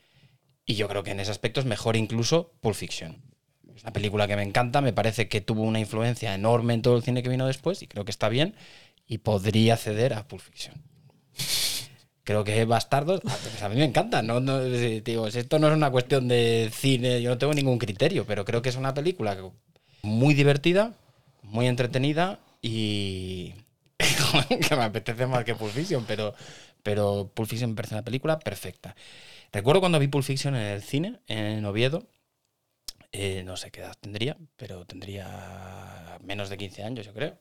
y 0.65 0.75
yo 0.75 0.89
creo 0.89 1.03
que 1.03 1.11
en 1.11 1.21
ese 1.21 1.31
aspecto 1.31 1.61
es 1.61 1.67
mejor 1.67 1.97
incluso 1.97 2.53
Pulp 2.61 2.75
Fiction. 2.75 3.23
Es 3.77 3.83
una 3.83 3.93
película 3.93 4.27
que 4.27 4.37
me 4.37 4.43
encanta, 4.43 4.81
me 4.81 4.95
parece 4.95 5.29
que 5.29 5.43
tuvo 5.43 5.63
una 5.63 5.79
influencia 5.79 6.35
enorme 6.35 6.73
en 6.73 6.83
todo 6.83 6.97
el 6.97 7.03
cine 7.03 7.23
que 7.23 7.29
vino 7.29 7.47
después 7.47 7.83
y 7.83 7.87
creo 7.87 8.07
que 8.07 8.11
está 8.11 8.31
bien 8.31 8.55
y 9.07 9.19
podría 9.19 9.77
ceder 9.77 10.15
a 10.15 10.27
Pulp 10.27 10.41
Fiction. 10.41 10.75
Creo 12.25 12.43
que 12.43 12.65
Bastardos, 12.65 13.21
pues 13.21 13.63
a 13.63 13.69
mí 13.69 13.77
me 13.77 13.85
encanta. 13.85 14.23
No, 14.23 14.41
digo, 14.41 15.27
esto 15.29 15.59
no 15.59 15.69
es 15.69 15.75
una 15.75 15.91
cuestión 15.91 16.27
de 16.27 16.71
cine, 16.73 17.21
yo 17.21 17.31
no 17.31 17.39
tengo 17.39 17.53
ningún 17.53 17.79
criterio, 17.79 18.25
pero 18.27 18.45
creo 18.45 18.63
que 18.63 18.71
es 18.71 18.77
una 18.77 18.95
película 18.95 19.37
muy 20.03 20.35
divertida, 20.35 20.95
muy 21.43 21.67
entretenida 21.67 22.41
y 22.63 23.55
que 24.69 24.75
me 24.75 24.85
apetece 24.85 25.27
más 25.27 25.45
que 25.45 25.55
Pulp 25.55 25.73
Fiction, 25.73 26.05
pero, 26.09 26.35
pero 26.83 27.31
Pulp 27.33 27.49
Fiction 27.49 27.71
me 27.71 27.77
parece 27.77 27.95
una 27.95 28.05
película 28.05 28.39
perfecta. 28.39 28.97
Recuerdo 29.53 29.81
cuando 29.81 29.99
vi 29.99 30.09
Pulp 30.09 30.25
Fiction 30.25 30.57
en 30.57 30.63
el 30.63 30.83
cine, 30.83 31.21
en 31.29 31.65
Oviedo, 31.67 32.09
eh, 33.13 33.43
no 33.45 33.57
sé 33.57 33.71
qué 33.71 33.81
edad 33.81 33.97
tendría, 34.01 34.37
pero 34.57 34.85
tendría 34.87 36.19
menos 36.23 36.49
de 36.51 36.57
15 36.59 36.83
años, 36.83 37.07
yo 37.07 37.15
creo. 37.15 37.39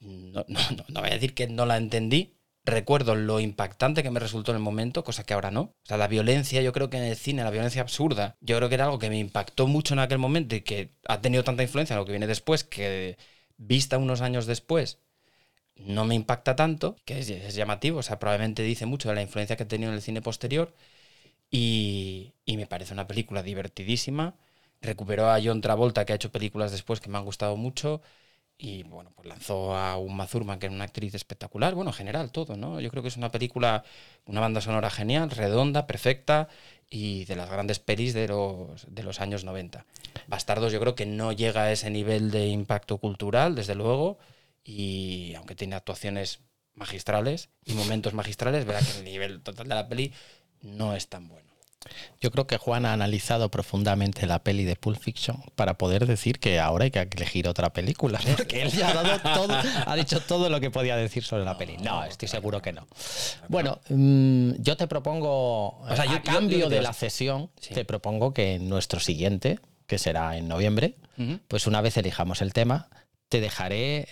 No, 0.00 0.44
no, 0.48 0.60
no, 0.76 0.84
no 0.88 1.00
voy 1.00 1.10
a 1.10 1.14
decir 1.14 1.34
que 1.34 1.46
no 1.48 1.66
la 1.66 1.76
entendí. 1.76 2.34
Recuerdo 2.64 3.16
lo 3.16 3.40
impactante 3.40 4.02
que 4.04 4.10
me 4.10 4.20
resultó 4.20 4.52
en 4.52 4.56
el 4.58 4.62
momento, 4.62 5.02
cosa 5.04 5.24
que 5.24 5.34
ahora 5.34 5.50
no. 5.50 5.62
O 5.62 5.74
sea, 5.84 5.96
la 5.96 6.06
violencia, 6.08 6.62
yo 6.62 6.72
creo 6.72 6.90
que 6.90 6.96
en 6.98 7.04
el 7.04 7.16
cine, 7.16 7.42
la 7.44 7.50
violencia 7.50 7.82
absurda, 7.82 8.36
yo 8.40 8.56
creo 8.56 8.68
que 8.68 8.76
era 8.76 8.84
algo 8.84 8.98
que 9.00 9.10
me 9.10 9.18
impactó 9.18 9.66
mucho 9.66 9.94
en 9.94 10.00
aquel 10.00 10.18
momento 10.18 10.54
y 10.56 10.60
que 10.62 10.92
ha 11.08 11.20
tenido 11.20 11.42
tanta 11.44 11.64
influencia 11.64 11.94
en 11.94 12.00
lo 12.00 12.04
que 12.06 12.12
viene 12.12 12.26
después, 12.28 12.62
que 12.64 13.18
vista 13.56 13.98
unos 13.98 14.20
años 14.20 14.46
después, 14.46 15.00
no 15.76 16.04
me 16.04 16.14
impacta 16.14 16.56
tanto, 16.56 16.96
que 17.04 17.18
es, 17.20 17.30
es 17.30 17.54
llamativo, 17.54 17.98
o 18.00 18.02
sea, 18.02 18.18
probablemente 18.18 18.62
dice 18.62 18.86
mucho 18.86 19.08
de 19.08 19.14
la 19.16 19.22
influencia 19.22 19.56
que 19.56 19.64
ha 19.64 19.68
tenido 19.68 19.90
en 19.90 19.96
el 19.96 20.02
cine 20.02 20.22
posterior 20.22 20.74
y, 21.50 22.34
y 22.44 22.56
me 22.56 22.66
parece 22.66 22.94
una 22.94 23.06
película 23.06 23.42
divertidísima. 23.42 24.36
Recuperó 24.82 25.30
a 25.30 25.40
John 25.42 25.60
Travolta, 25.60 26.04
que 26.04 26.12
ha 26.12 26.16
hecho 26.16 26.32
películas 26.32 26.72
después 26.72 27.00
que 27.00 27.08
me 27.08 27.16
han 27.18 27.24
gustado 27.24 27.56
mucho. 27.56 28.02
Y 28.58 28.82
bueno, 28.84 29.12
pues 29.16 29.26
lanzó 29.26 29.74
a 29.74 29.96
Uma 29.96 30.26
Thurman, 30.26 30.58
que 30.58 30.66
era 30.66 30.74
una 30.74 30.84
actriz 30.84 31.14
espectacular. 31.14 31.74
Bueno, 31.74 31.90
en 31.90 31.94
general, 31.96 32.30
todo, 32.30 32.56
¿no? 32.56 32.80
Yo 32.80 32.90
creo 32.90 33.02
que 33.02 33.08
es 33.08 33.16
una 33.16 33.30
película, 33.30 33.84
una 34.26 34.40
banda 34.40 34.60
sonora 34.60 34.90
genial, 34.90 35.30
redonda, 35.30 35.86
perfecta 35.86 36.48
y 36.90 37.24
de 37.24 37.36
las 37.36 37.50
grandes 37.50 37.78
pelis 37.78 38.12
de 38.12 38.28
los, 38.28 38.86
de 38.86 39.02
los 39.02 39.20
años 39.20 39.44
90. 39.44 39.86
Bastardos, 40.28 40.72
yo 40.72 40.80
creo 40.80 40.94
que 40.94 41.06
no 41.06 41.32
llega 41.32 41.62
a 41.62 41.72
ese 41.72 41.90
nivel 41.90 42.30
de 42.30 42.48
impacto 42.48 42.98
cultural, 42.98 43.54
desde 43.54 43.74
luego. 43.74 44.18
Y 44.64 45.34
aunque 45.36 45.54
tiene 45.54 45.74
actuaciones 45.74 46.40
magistrales 46.74 47.48
y 47.64 47.72
momentos 47.74 48.14
magistrales, 48.14 48.64
verá 48.64 48.80
que 48.80 48.98
el 48.98 49.04
nivel 49.04 49.42
total 49.42 49.68
de 49.68 49.74
la 49.74 49.88
peli 49.88 50.12
no 50.60 50.94
es 50.94 51.08
tan 51.08 51.28
bueno. 51.28 51.51
Yo 52.20 52.30
creo 52.30 52.46
que 52.46 52.56
Juan 52.58 52.86
ha 52.86 52.92
analizado 52.92 53.50
profundamente 53.50 54.26
la 54.26 54.38
peli 54.42 54.64
de 54.64 54.76
Pulp 54.76 54.98
Fiction 54.98 55.42
para 55.56 55.78
poder 55.78 56.06
decir 56.06 56.38
que 56.38 56.60
ahora 56.60 56.84
hay 56.84 56.90
que 56.90 57.00
elegir 57.16 57.48
otra 57.48 57.72
película. 57.72 58.20
Porque 58.36 58.62
él 58.62 58.70
ya 58.70 58.90
ha 58.90 58.94
dado 59.02 59.18
todo, 59.34 59.56
ha 59.86 59.96
dicho 59.96 60.20
todo 60.20 60.48
lo 60.50 60.60
que 60.60 60.70
podía 60.70 60.96
decir 60.96 61.24
sobre 61.24 61.44
la 61.44 61.58
peli. 61.58 61.76
No, 61.78 62.04
estoy 62.04 62.28
seguro 62.28 62.62
que 62.62 62.72
no. 62.72 62.86
Bueno, 63.48 63.80
mm, 63.88 64.52
yo 64.58 64.76
te 64.76 64.86
propongo, 64.86 65.78
O 65.80 65.96
sea, 65.96 66.04
yo- 66.06 66.12
a 66.16 66.22
cambio 66.22 66.58
yo- 66.58 66.68
de 66.68 66.82
la 66.82 66.92
cesión, 66.92 67.50
Sí. 67.60 67.74
te 67.74 67.84
propongo 67.84 68.32
que 68.32 68.54
en 68.54 68.68
nuestro 68.68 69.00
siguiente, 69.00 69.58
que 69.86 69.98
será 69.98 70.36
en 70.36 70.48
noviembre, 70.48 70.96
pues 71.48 71.66
una 71.66 71.80
vez 71.80 71.96
elijamos 71.96 72.42
el 72.42 72.52
tema, 72.52 72.88
te 73.28 73.40
dejaré, 73.40 74.08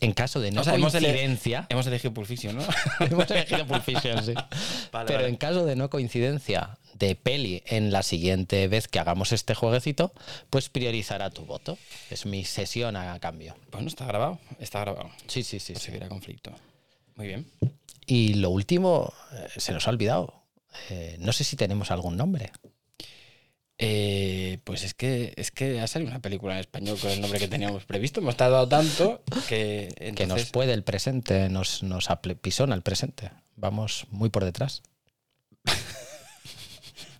en 0.00 0.12
caso 0.12 0.40
de 0.40 0.50
no 0.52 0.60
O 0.60 0.64
sea, 0.64 0.74
hemos 0.74 0.94
ele- 0.94 1.08
coincidencia, 1.08 1.66
Hemos 1.68 1.86
elegido 1.86 2.12
Pulp 2.14 2.26
Fiction, 2.26 2.56
¿no? 2.56 2.62
Hemos 3.00 3.30
elegido 3.30 3.66
Pulp 3.66 3.82
Fiction, 3.82 4.24
sí. 4.24 4.34
Vale, 4.92 5.06
Pero 5.06 5.18
vale. 5.20 5.28
en 5.28 5.36
caso 5.36 5.64
de 5.64 5.76
no 5.76 5.88
coincidencia 5.90 6.78
de 6.94 7.14
peli 7.16 7.62
en 7.66 7.90
la 7.90 8.02
siguiente 8.02 8.68
vez 8.68 8.86
que 8.86 8.98
hagamos 8.98 9.32
este 9.32 9.54
jueguecito, 9.54 10.12
pues 10.50 10.68
priorizará 10.68 11.30
tu 11.30 11.44
voto. 11.46 11.78
Es 12.10 12.26
mi 12.26 12.44
sesión 12.44 12.96
a 12.96 13.18
cambio. 13.18 13.56
Bueno, 13.72 13.88
está 13.88 14.04
grabado. 14.06 14.38
Está 14.60 14.80
grabado. 14.80 15.10
Sí, 15.26 15.42
sí, 15.42 15.58
sí. 15.58 15.72
Pues 15.72 15.82
sí. 15.82 15.86
seguirá 15.90 16.08
conflicto. 16.08 16.52
Muy 17.16 17.26
bien. 17.28 17.46
Y 18.06 18.34
lo 18.34 18.50
último, 18.50 19.12
eh, 19.32 19.48
se 19.56 19.72
nos 19.72 19.86
ha 19.86 19.90
olvidado. 19.90 20.34
Eh, 20.90 21.16
no 21.18 21.32
sé 21.32 21.44
si 21.44 21.56
tenemos 21.56 21.90
algún 21.90 22.16
nombre. 22.16 22.52
Eh, 23.84 24.58
pues 24.62 24.84
es 24.84 24.94
que, 24.94 25.32
es 25.36 25.50
que 25.50 25.80
ha 25.80 25.88
salido 25.88 26.10
una 26.12 26.20
película 26.22 26.54
en 26.54 26.60
español 26.60 26.96
con 27.00 27.10
el 27.10 27.20
nombre 27.20 27.40
que 27.40 27.48
teníamos 27.48 27.84
previsto. 27.84 28.20
Hemos 28.20 28.36
tardado 28.36 28.68
tanto 28.68 29.22
que. 29.48 29.92
Que 29.98 30.10
nos 30.12 30.20
entonces- 30.20 30.50
puede 30.52 30.72
el 30.72 30.84
presente, 30.84 31.48
nos, 31.48 31.82
nos 31.82 32.08
apisona 32.08 32.76
el 32.76 32.82
presente. 32.82 33.30
Vamos 33.56 34.06
muy 34.10 34.30
por 34.30 34.44
detrás. 34.44 34.82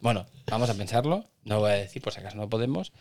Bueno, 0.00 0.26
vamos 0.46 0.68
a 0.68 0.74
pensarlo. 0.74 1.30
No 1.44 1.54
lo 1.54 1.60
voy 1.60 1.70
a 1.70 1.74
decir 1.74 2.02
por 2.02 2.12
si 2.12 2.18
acaso 2.18 2.36
no 2.36 2.48
podemos. 2.48 2.92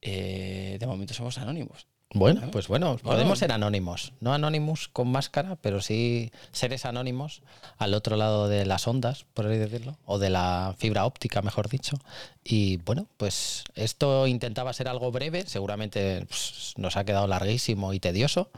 Eh, 0.00 0.76
de 0.80 0.86
momento 0.88 1.14
somos 1.14 1.38
anónimos. 1.38 1.86
Bueno, 2.14 2.40
¿No? 2.40 2.50
pues 2.50 2.68
bueno, 2.68 2.92
Bueno. 3.02 3.02
podemos 3.02 3.38
ser 3.38 3.52
anónimos. 3.52 4.14
No 4.20 4.32
anónimos 4.32 4.88
con 4.88 5.08
máscara, 5.08 5.56
pero 5.60 5.82
sí 5.82 6.32
seres 6.52 6.86
anónimos 6.86 7.42
al 7.76 7.92
otro 7.92 8.16
lado 8.16 8.48
de 8.48 8.64
las 8.64 8.88
ondas, 8.88 9.26
por 9.34 9.46
así 9.46 9.58
decirlo, 9.58 9.98
o 10.06 10.18
de 10.18 10.30
la 10.30 10.74
fibra 10.78 11.04
óptica, 11.04 11.42
mejor 11.42 11.68
dicho. 11.68 11.98
Y 12.42 12.78
bueno, 12.78 13.06
pues 13.18 13.64
esto 13.74 14.26
intentaba 14.26 14.72
ser 14.72 14.88
algo 14.88 15.12
breve, 15.12 15.44
seguramente 15.46 16.24
pues, 16.26 16.72
nos 16.78 16.96
ha 16.96 17.04
quedado 17.04 17.26
larguísimo 17.26 17.92
y 17.92 18.00
tedioso. 18.00 18.50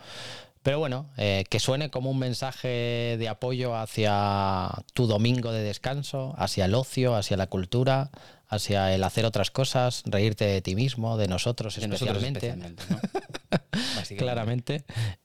Pero 0.62 0.78
bueno, 0.78 1.06
eh, 1.16 1.44
que 1.48 1.58
suene 1.58 1.90
como 1.90 2.10
un 2.10 2.18
mensaje 2.18 3.16
de 3.18 3.28
apoyo 3.30 3.74
hacia 3.74 4.68
tu 4.92 5.06
domingo 5.06 5.52
de 5.52 5.62
descanso, 5.62 6.34
hacia 6.36 6.66
el 6.66 6.74
ocio, 6.74 7.16
hacia 7.16 7.38
la 7.38 7.46
cultura, 7.46 8.10
hacia 8.46 8.94
el 8.94 9.02
hacer 9.02 9.24
otras 9.24 9.50
cosas, 9.50 10.02
reírte 10.04 10.44
de 10.44 10.60
ti 10.60 10.74
mismo, 10.74 11.16
de 11.16 11.28
nosotros 11.28 11.76
De 11.76 11.88
nosotros 11.88 12.22
especialmente. 12.22 12.48
especialmente, 12.48 12.84
¿no? 12.90 13.20
Claramente. 14.18 14.84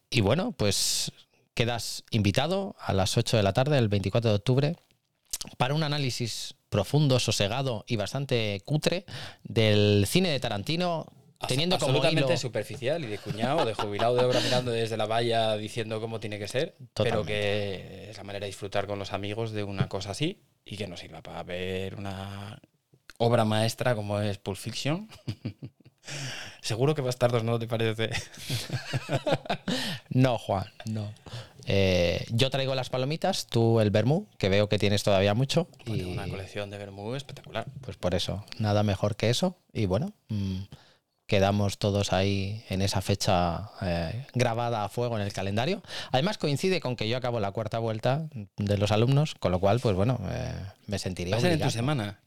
Y 0.10 0.22
bueno, 0.22 0.52
pues 0.52 1.12
quedas 1.54 2.04
invitado 2.12 2.76
a 2.80 2.94
las 2.94 3.18
8 3.18 3.38
de 3.38 3.44
la 3.44 3.54
tarde, 3.54 3.78
el 3.78 3.88
24 3.88 4.30
de 4.30 4.36
octubre, 4.36 4.76
para 5.58 5.74
un 5.74 5.84
análisis 5.84 6.56
profundo, 6.70 7.20
sosegado 7.20 7.86
y 7.88 7.96
bastante 7.96 8.62
cutre 8.66 9.06
del 9.44 10.06
cine 10.08 10.30
de 10.30 10.40
Tarantino, 10.40 11.06
teniendo 11.48 11.78
como 11.78 11.92
absolutamente 11.92 12.34
hilo... 12.34 12.38
superficial 12.38 13.04
y 13.04 13.08
de 13.08 13.18
cuñado, 13.18 13.66
de 13.66 13.74
jubilado 13.74 14.16
de 14.16 14.26
obra 14.26 14.42
mirando 14.42 14.72
desde 14.72 14.98
la 14.98 15.06
valla 15.06 15.56
diciendo 15.58 16.02
cómo 16.02 16.20
tiene 16.20 16.40
que 16.40 16.48
ser, 16.48 16.76
pero 16.94 17.24
Totalmente. 17.24 17.32
que 17.32 18.10
es 18.10 18.18
la 18.18 18.24
manera 18.24 18.44
de 18.44 18.48
disfrutar 18.48 18.88
con 18.88 19.00
los 19.00 19.14
amigos 19.14 19.52
de 19.52 19.64
una 19.64 19.88
cosa 19.88 20.12
así 20.12 20.42
y 20.66 20.78
que 20.78 20.88
nos 20.88 21.00
sirva 21.00 21.22
para 21.22 21.44
ver 21.44 21.96
una 21.96 22.60
obra 23.18 23.46
maestra 23.46 23.96
como 23.96 24.20
es 24.20 24.38
Pulp 24.38 24.58
Fiction. 24.58 25.08
Seguro 26.62 26.96
que 26.96 27.02
Bastardos 27.02 27.44
no 27.44 27.60
te 27.60 27.68
parece. 27.68 28.10
No, 30.10 30.38
Juan, 30.38 30.65
no. 30.86 31.12
Eh, 31.65 32.26
yo 32.30 32.50
traigo 32.50 32.74
las 32.76 32.89
palomitas, 32.89 33.48
tú 33.48 33.82
el 33.82 33.89
vermú, 33.91 34.28
que 34.38 34.50
veo 34.50 34.70
que 34.70 34.80
tienes 34.80 35.04
todavía 35.04 35.34
mucho. 35.34 35.68
Y 35.86 35.98
Tengo 35.98 36.12
una 36.13 36.28
colección 36.30 36.70
de 36.70 36.78
vermú 36.78 37.15
espectacular. 37.15 37.65
pues 37.82 37.98
por 37.98 38.15
eso, 38.15 38.46
nada 38.58 38.84
mejor 38.84 39.15
que 39.15 39.30
eso. 39.30 39.58
Y 39.74 39.88
bueno, 39.88 40.13
mm, 40.30 40.62
quedamos 41.28 41.80
todos 41.80 42.13
ahí 42.13 42.63
en 42.70 42.82
esa 42.82 43.02
fecha 43.02 43.72
eh, 43.82 44.26
grabada 44.34 44.86
a 44.86 44.89
fuego 44.89 45.18
en 45.18 45.24
el 45.24 45.34
calendario. 45.34 45.82
Además 46.12 46.38
coincide 46.38 46.80
con 46.80 46.96
que 46.96 47.10
yo 47.10 47.18
acabo 47.18 47.39
la 47.39 47.52
cuarta 47.52 47.80
vuelta 47.80 48.30
de 48.56 48.78
los 48.78 48.91
alumnos, 48.91 49.36
con 49.36 49.52
lo 49.52 49.60
cual, 49.60 49.80
pues 49.82 49.96
bueno, 49.96 50.20
eh, 50.30 50.54
me 50.88 50.98
sentiría 51.00 51.36
¿Va 51.36 51.39
a 51.39 51.41
ser 51.41 51.52
en 51.52 51.62
tu 51.62 51.72
semana? 51.72 52.20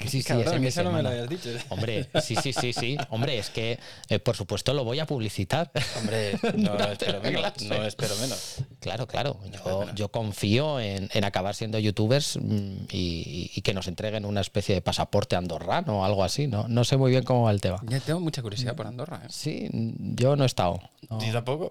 Sí, 0.00 0.08
sí, 0.20 0.24
Cabrón, 0.24 0.64
ese 0.64 0.80
que 0.80 0.84
no 0.84 0.90
me 0.90 1.02
lo 1.02 1.08
semana. 1.10 1.22
habías 1.24 1.28
dicho. 1.28 1.64
Hombre, 1.68 2.08
sí, 2.22 2.34
sí, 2.34 2.52
sí, 2.52 2.72
sí. 2.72 2.96
Hombre, 3.10 3.38
es 3.38 3.50
que 3.50 3.78
eh, 4.08 4.18
por 4.18 4.34
supuesto 4.36 4.74
lo 4.74 4.82
voy 4.82 4.98
a 4.98 5.06
publicitar. 5.06 5.70
Hombre, 5.98 6.32
no 6.56 6.74
espero 6.76 7.20
Durante 7.20 7.64
menos. 7.64 7.78
No 7.78 7.86
espero 7.86 8.16
menos. 8.16 8.56
Claro, 8.80 9.06
claro. 9.06 9.38
espero 9.44 9.94
Yo, 9.94 10.10
confío 10.10 10.80
en, 10.80 11.08
en 11.12 11.24
acabar 11.24 11.54
siendo 11.54 11.78
youtubers 11.78 12.36
mm, 12.36 12.86
y, 12.90 13.52
y 13.54 13.60
que 13.62 13.74
nos 13.74 13.86
entreguen 13.86 14.24
una 14.24 14.40
especie 14.40 14.74
de 14.74 14.80
pasaporte 14.80 15.36
andorrano 15.36 16.00
o 16.00 16.04
algo 16.04 16.24
así. 16.24 16.48
No, 16.48 16.66
no 16.66 16.82
sé 16.82 16.96
muy 16.96 17.12
bien 17.12 17.22
cómo 17.22 17.44
va 17.44 17.52
el 17.52 17.60
tema. 17.60 17.78
Ya 17.86 18.00
tengo 18.00 18.18
mucha 18.18 18.42
curiosidad 18.42 18.74
por 18.74 18.88
Andorra. 18.88 19.20
¿eh? 19.24 19.28
Sí, 19.30 19.68
yo 19.72 20.34
no 20.34 20.42
he 20.42 20.46
estado. 20.46 20.80
no. 21.10 21.18
¿Tú 21.18 21.26
tampoco? 21.32 21.70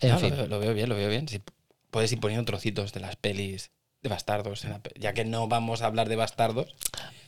En 0.00 0.10
No, 0.10 0.18
fin. 0.18 0.30
lo, 0.30 0.36
veo- 0.36 0.46
lo 0.46 0.58
veo 0.60 0.74
bien, 0.74 0.88
lo 0.88 0.94
veo 0.94 1.08
bien. 1.08 1.26
Si 1.28 1.40
puedes 1.90 2.12
ir 2.12 2.20
poniendo 2.20 2.44
trocitos 2.44 2.92
de 2.92 3.00
las 3.00 3.16
pelis 3.16 3.70
de 4.02 4.08
bastardos. 4.08 4.64
en 4.64 4.70
la 4.70 4.80
ya 4.98 5.12
que 5.12 5.24
no 5.24 5.48
vamos 5.48 5.82
a 5.82 5.86
hablar 5.86 6.08
de 6.08 6.16
bastardos, 6.16 6.74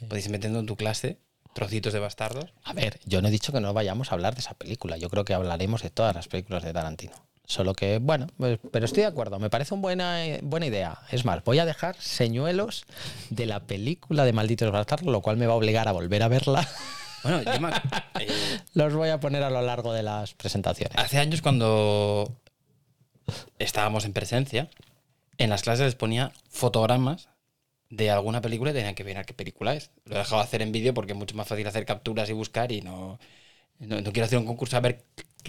podéis 0.09 0.27
ir 0.27 0.33
metiendo 0.33 0.59
en 0.61 0.67
tu 0.67 0.77
clase 0.77 1.19
trocitos 1.55 1.93
de 1.93 1.99
bastardos. 1.99 2.53
A 2.65 2.73
ver, 2.73 3.01
yo 3.05 3.21
no 3.23 3.29
he 3.29 3.31
dicho 3.33 3.53
que 3.53 3.61
no 3.61 3.73
vayamos 3.75 4.11
a 4.13 4.15
hablar 4.15 4.35
de 4.35 4.41
esa 4.41 4.55
película. 4.55 4.97
Yo 4.97 5.11
creo 5.11 5.25
que 5.25 5.35
hablaremos 5.35 5.83
de 5.83 5.91
todas 5.91 6.15
las 6.15 6.29
películas 6.29 6.63
de 6.63 6.73
Tarantino. 6.73 7.13
Solo 7.45 7.75
que, 7.75 7.99
bueno, 7.99 8.29
pues- 8.37 8.61
pero 8.71 8.85
estoy 8.85 9.01
de 9.03 9.09
acuerdo. 9.09 9.41
Me 9.41 9.51
parece 9.51 9.75
una 9.75 9.81
buena, 9.83 10.25
eh, 10.25 10.39
buena 10.45 10.67
idea. 10.67 11.01
Es 11.11 11.25
más, 11.25 11.43
voy 11.43 11.59
a 11.59 11.65
dejar 11.65 11.97
señuelos 12.01 12.85
de 13.31 13.47
la 13.47 13.59
película 13.67 14.25
de 14.25 14.33
Malditos 14.33 14.71
Bastardos, 14.71 15.11
lo 15.11 15.21
cual 15.23 15.37
me 15.37 15.49
va 15.49 15.55
a 15.55 15.57
obligar 15.57 15.89
a 15.89 15.93
volver 15.93 16.23
a 16.23 16.29
verla. 16.29 16.69
Bueno, 17.23 17.43
yo 17.43 17.61
me- 17.61 17.69
eh, 18.21 18.29
Los 18.73 18.95
voy 18.95 19.11
a 19.11 19.21
poner 19.21 19.43
a 19.43 19.51
lo 19.51 19.61
largo 19.61 19.93
de 19.93 20.03
las 20.03 20.33
presentaciones. 20.33 20.97
hace 20.97 21.19
años 21.19 21.43
cuando 21.43 22.35
estábamos 23.59 24.07
en 24.07 24.15
presencia, 24.15 24.71
en 25.41 25.51
las 25.51 25.63
clases 25.63 25.87
les 25.87 25.95
ponía 25.95 26.33
fotogramas 26.51 27.29
de 27.91 28.11
alguna 28.11 28.41
película 28.43 28.71
y 28.71 28.75
tenían 28.75 28.95
que 28.95 29.17
a 29.17 29.25
qué 29.25 29.35
película 29.35 29.75
es. 29.75 29.91
Lo 30.05 30.17
he 30.17 30.19
dejado 30.19 30.43
hacer 30.43 30.63
en 30.63 30.73
vídeo 30.73 30.95
porque 30.95 31.13
es 31.13 31.19
mucho 31.19 31.37
más 31.37 31.49
fácil 31.49 31.67
hacer 31.67 31.87
capturas 31.87 32.31
y 32.31 32.35
buscar 32.35 32.73
y 32.73 32.83
no, 32.83 33.19
no, 33.79 34.03
quiero 34.13 34.27
hacer 34.27 34.39
un 34.39 34.47
concurso 34.47 34.77
a 34.77 34.81
ver 34.81 35.05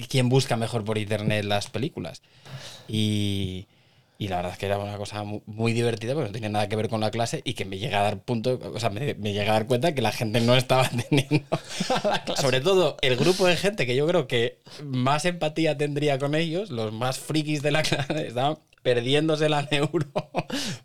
quién 0.09 0.29
busca 0.29 0.57
mejor 0.57 0.85
por 0.85 0.97
internet 0.97 1.45
las 1.45 1.69
películas. 1.69 2.21
Y, 2.87 3.67
y 4.17 4.27
la 4.29 4.37
verdad 4.37 4.53
es 4.53 4.57
que 4.59 4.67
era 4.67 4.77
una 4.79 4.97
cosa 4.97 5.23
mu- 5.23 5.41
muy 5.45 5.73
divertida 5.73 6.13
porque 6.13 6.29
no 6.29 6.33
tenía 6.33 6.49
nada 6.49 6.69
que 6.69 6.75
ver 6.77 6.89
con 6.89 7.01
la 7.01 7.11
clase 7.11 7.41
y 7.45 7.53
que 7.55 7.65
me 7.65 7.79
llega 7.79 7.99
a 7.99 8.03
dar 8.03 8.19
punto, 8.23 8.59
o 8.73 8.79
sea, 8.79 8.89
me, 8.89 9.13
llega 9.15 9.51
a 9.51 9.55
dar 9.55 9.67
cuenta 9.67 9.93
que 9.95 10.01
la 10.01 10.11
gente 10.11 10.41
no 10.41 10.55
estaba 10.55 10.89
teniendo. 11.09 11.45
Sobre 12.39 12.61
todo 12.61 12.97
el 13.01 13.15
grupo 13.17 13.47
de 13.47 13.57
gente 13.57 13.85
que 13.85 13.95
yo 13.95 14.07
creo 14.07 14.27
que 14.27 14.59
más 14.83 15.25
empatía 15.25 15.77
tendría 15.77 16.17
con 16.19 16.35
ellos, 16.35 16.69
los 16.71 16.93
más 16.93 17.19
frikis 17.19 17.61
de 17.61 17.71
la 17.71 17.83
clase, 17.83 18.27
estaban 18.27 18.57
perdiéndose 18.81 19.49
la 19.49 19.61
neuro 19.71 20.07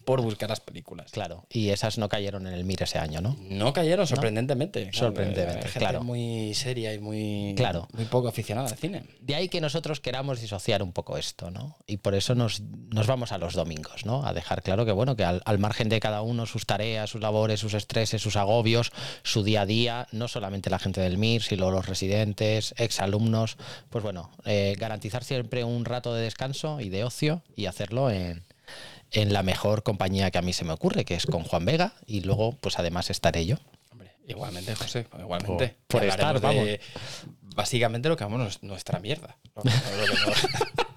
por 0.05 0.21
buscar 0.23 0.49
las 0.51 0.61
películas. 0.61 1.11
Claro, 1.11 1.47
y 1.51 1.71
esas 1.71 1.99
no 1.99 2.09
cayeron 2.09 2.47
en 2.47 2.53
el 2.55 2.65
MIR 2.65 2.83
ese 2.85 2.99
año, 2.99 3.21
¿no? 3.21 3.37
No 3.49 3.73
cayeron 3.73 4.07
sorprendentemente. 4.07 4.83
Claro, 4.91 5.07
Sorprendentemente, 5.09 5.63
gente 5.69 5.79
claro. 5.79 6.03
muy 6.03 6.55
seria 6.55 6.93
y 6.95 6.99
muy, 6.99 7.55
Claro. 7.57 7.89
muy 7.93 8.05
poco 8.07 8.29
aficionada 8.29 8.69
al 8.69 8.77
cine. 8.77 9.05
De 9.21 9.35
ahí 9.35 9.49
que 9.49 9.61
nosotros 9.61 10.01
queramos 10.01 10.41
disociar 10.41 10.83
un 10.83 10.93
poco 10.93 11.17
esto, 11.17 11.51
¿no? 11.51 11.77
Y 11.87 11.99
por 11.99 12.15
eso 12.15 12.35
nos, 12.35 12.61
nos 12.61 13.07
vamos 13.07 13.33
a 13.33 13.39
los 13.39 13.55
domingos, 13.55 14.05
¿no? 14.07 14.25
A 14.27 14.33
dejar 14.33 14.63
claro 14.63 14.85
que, 14.85 14.93
bueno, 14.93 15.17
que 15.17 15.25
al, 15.25 15.43
al 15.45 15.59
margen 15.59 15.89
de 15.89 16.01
cada 16.01 16.23
uno, 16.23 16.47
sus 16.47 16.67
tareas, 16.67 17.11
sus 17.11 17.21
labores, 17.21 17.61
sus 17.61 17.75
estreses, 17.75 18.23
sus 18.23 18.37
agobios, 18.37 18.93
su 19.23 19.43
día 19.43 19.63
a 19.63 19.67
día, 19.67 20.07
no 20.13 20.29
solamente 20.29 20.71
la 20.71 20.79
gente 20.79 21.01
del 21.01 21.19
MIR, 21.19 21.43
sino 21.43 21.71
los 21.71 21.87
residentes, 21.87 22.75
exalumnos, 22.79 23.57
pues 23.91 24.03
bueno, 24.05 24.31
eh, 24.45 24.75
garantizar 24.79 25.25
siempre 25.25 25.65
un 25.65 25.85
rato 25.85 26.15
de 26.15 26.23
descanso 26.23 26.81
y 26.81 26.89
de 26.89 27.05
ocio 27.05 27.43
y 27.57 27.67
hacerlo 27.87 28.11
en, 28.11 28.45
en 29.13 29.33
la 29.33 29.43
mejor 29.43 29.83
compañía 29.83 30.31
que 30.31 30.39
a 30.39 30.43
mí 30.43 30.53
se 30.53 30.65
me 30.65 30.73
ocurre, 30.73 31.05
que 31.05 31.15
es 31.15 31.27
con 31.27 31.43
Juan 31.45 31.65
Vega, 31.65 31.95
y 32.07 32.21
luego, 32.23 32.53
pues 32.61 32.79
además 32.79 33.11
estaré 33.11 33.47
yo. 33.47 33.57
Hombre, 33.93 34.11
igualmente, 34.27 34.75
José, 34.75 35.07
igualmente. 35.19 35.77
Por- 35.87 36.05
estar, 36.05 36.41
de 36.41 36.81
Básicamente 37.55 38.09
lo 38.11 38.17
que 38.19 38.25
amamos 38.25 38.63
nuestra 38.63 38.99
mierda. 38.99 39.39
Lo 39.55 39.63
que, 39.63 39.71
lo 39.71 40.05
que 40.05 40.27
nos, 40.27 40.47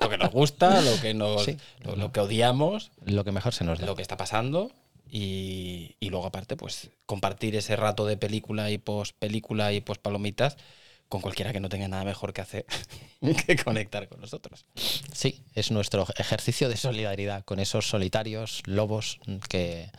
lo 0.01 0.09
que 0.09 0.17
nos 0.17 0.31
gusta, 0.31 0.81
lo 0.81 0.99
que, 0.99 1.13
nos, 1.13 1.45
Sí. 1.45 1.57
lo, 1.83 1.95
lo 1.95 2.11
que 2.11 2.19
odiamos, 2.19 2.91
Lo 3.05 3.23
que 3.23 3.31
mejor 3.31 3.53
se 3.53 3.63
nos 3.63 3.79
da. 3.79 3.85
lo 3.85 3.95
que 3.95 4.01
está 4.01 4.17
pasando. 4.17 4.71
Y, 5.11 5.95
y 6.01 6.09
luego, 6.09 6.25
aparte, 6.27 6.55
pues 6.57 6.89
compartir 7.05 7.55
ese 7.55 7.75
rato 7.77 8.05
de 8.05 8.17
película 8.17 8.69
y 8.71 8.77
post 8.77 9.15
película 9.17 9.71
y 9.73 9.79
post 9.81 10.01
palomitas 10.01 10.57
con 11.09 11.21
cualquiera 11.21 11.51
que 11.51 11.59
no 11.59 11.69
tenga 11.69 11.87
nada 11.87 12.03
mejor 12.05 12.31
que 12.33 12.41
hacer 12.41 12.65
que 13.47 13.55
conectar 13.57 14.07
con 14.07 14.21
nosotros. 14.21 14.65
Sí, 15.11 15.41
es 15.55 15.71
nuestro 15.71 16.05
ejercicio 16.17 16.69
de 16.69 16.77
solidaridad 16.77 17.43
con 17.45 17.59
esos 17.59 17.89
solitarios 17.89 18.61
lobos 18.65 19.19
que, 19.49 19.89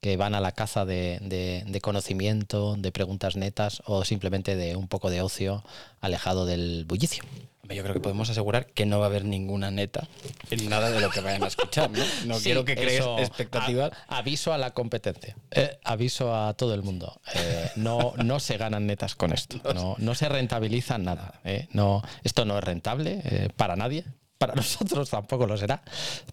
que 0.00 0.16
van 0.16 0.34
a 0.34 0.40
la 0.40 0.52
caza 0.52 0.84
de, 0.84 1.18
de- 1.22 1.64
de 1.66 1.80
conocimiento, 1.80 2.74
de 2.76 2.92
preguntas 2.92 3.36
netas 3.36 3.80
o 3.86 4.04
simplemente 4.04 4.56
de 4.56 4.76
un 4.76 4.88
poco 4.88 5.08
de 5.08 5.22
ocio 5.22 5.64
alejado 6.00 6.44
del 6.46 6.84
bullicio. 6.84 7.22
Yo 7.68 7.82
creo 7.82 7.94
que 7.94 8.00
podemos 8.00 8.30
asegurar 8.30 8.66
que 8.66 8.86
no 8.86 8.98
va 8.98 9.06
a 9.06 9.08
haber 9.08 9.24
ninguna 9.24 9.70
neta 9.70 10.06
en 10.50 10.68
nada 10.68 10.90
de 10.90 11.00
lo 11.00 11.10
que 11.10 11.20
vayan 11.20 11.42
a 11.42 11.48
escuchar. 11.48 11.90
No, 11.90 12.04
no 12.26 12.34
Sí, 12.38 12.44
quiero 12.44 12.64
que 12.64 12.74
crees 12.76 13.04
expectativas. 13.18 13.92
a- 14.08 14.18
aviso 14.18 14.52
a 14.52 14.58
la 14.58 14.70
competencia. 14.72 15.36
Eh, 15.50 15.78
aviso 15.84 16.34
a 16.34 16.54
todo 16.54 16.74
el 16.74 16.82
mundo. 16.82 17.20
Eh, 17.34 17.70
no, 17.76 18.14
no 18.22 18.40
se 18.40 18.56
ganan 18.56 18.86
netas 18.86 19.14
con 19.14 19.32
esto. 19.32 19.58
No, 19.74 19.96
no 19.98 20.14
se 20.14 20.28
rentabiliza 20.28 20.98
nada. 20.98 21.40
eh. 21.44 21.68
No, 21.72 22.02
esto 22.24 22.44
no 22.44 22.56
es 22.58 22.64
rentable 22.64 23.50
para 23.56 23.76
nadie. 23.76 24.04
Para 24.38 24.54
nosotros 24.56 25.10
tampoco 25.10 25.46
lo 25.46 25.56
será. 25.56 25.82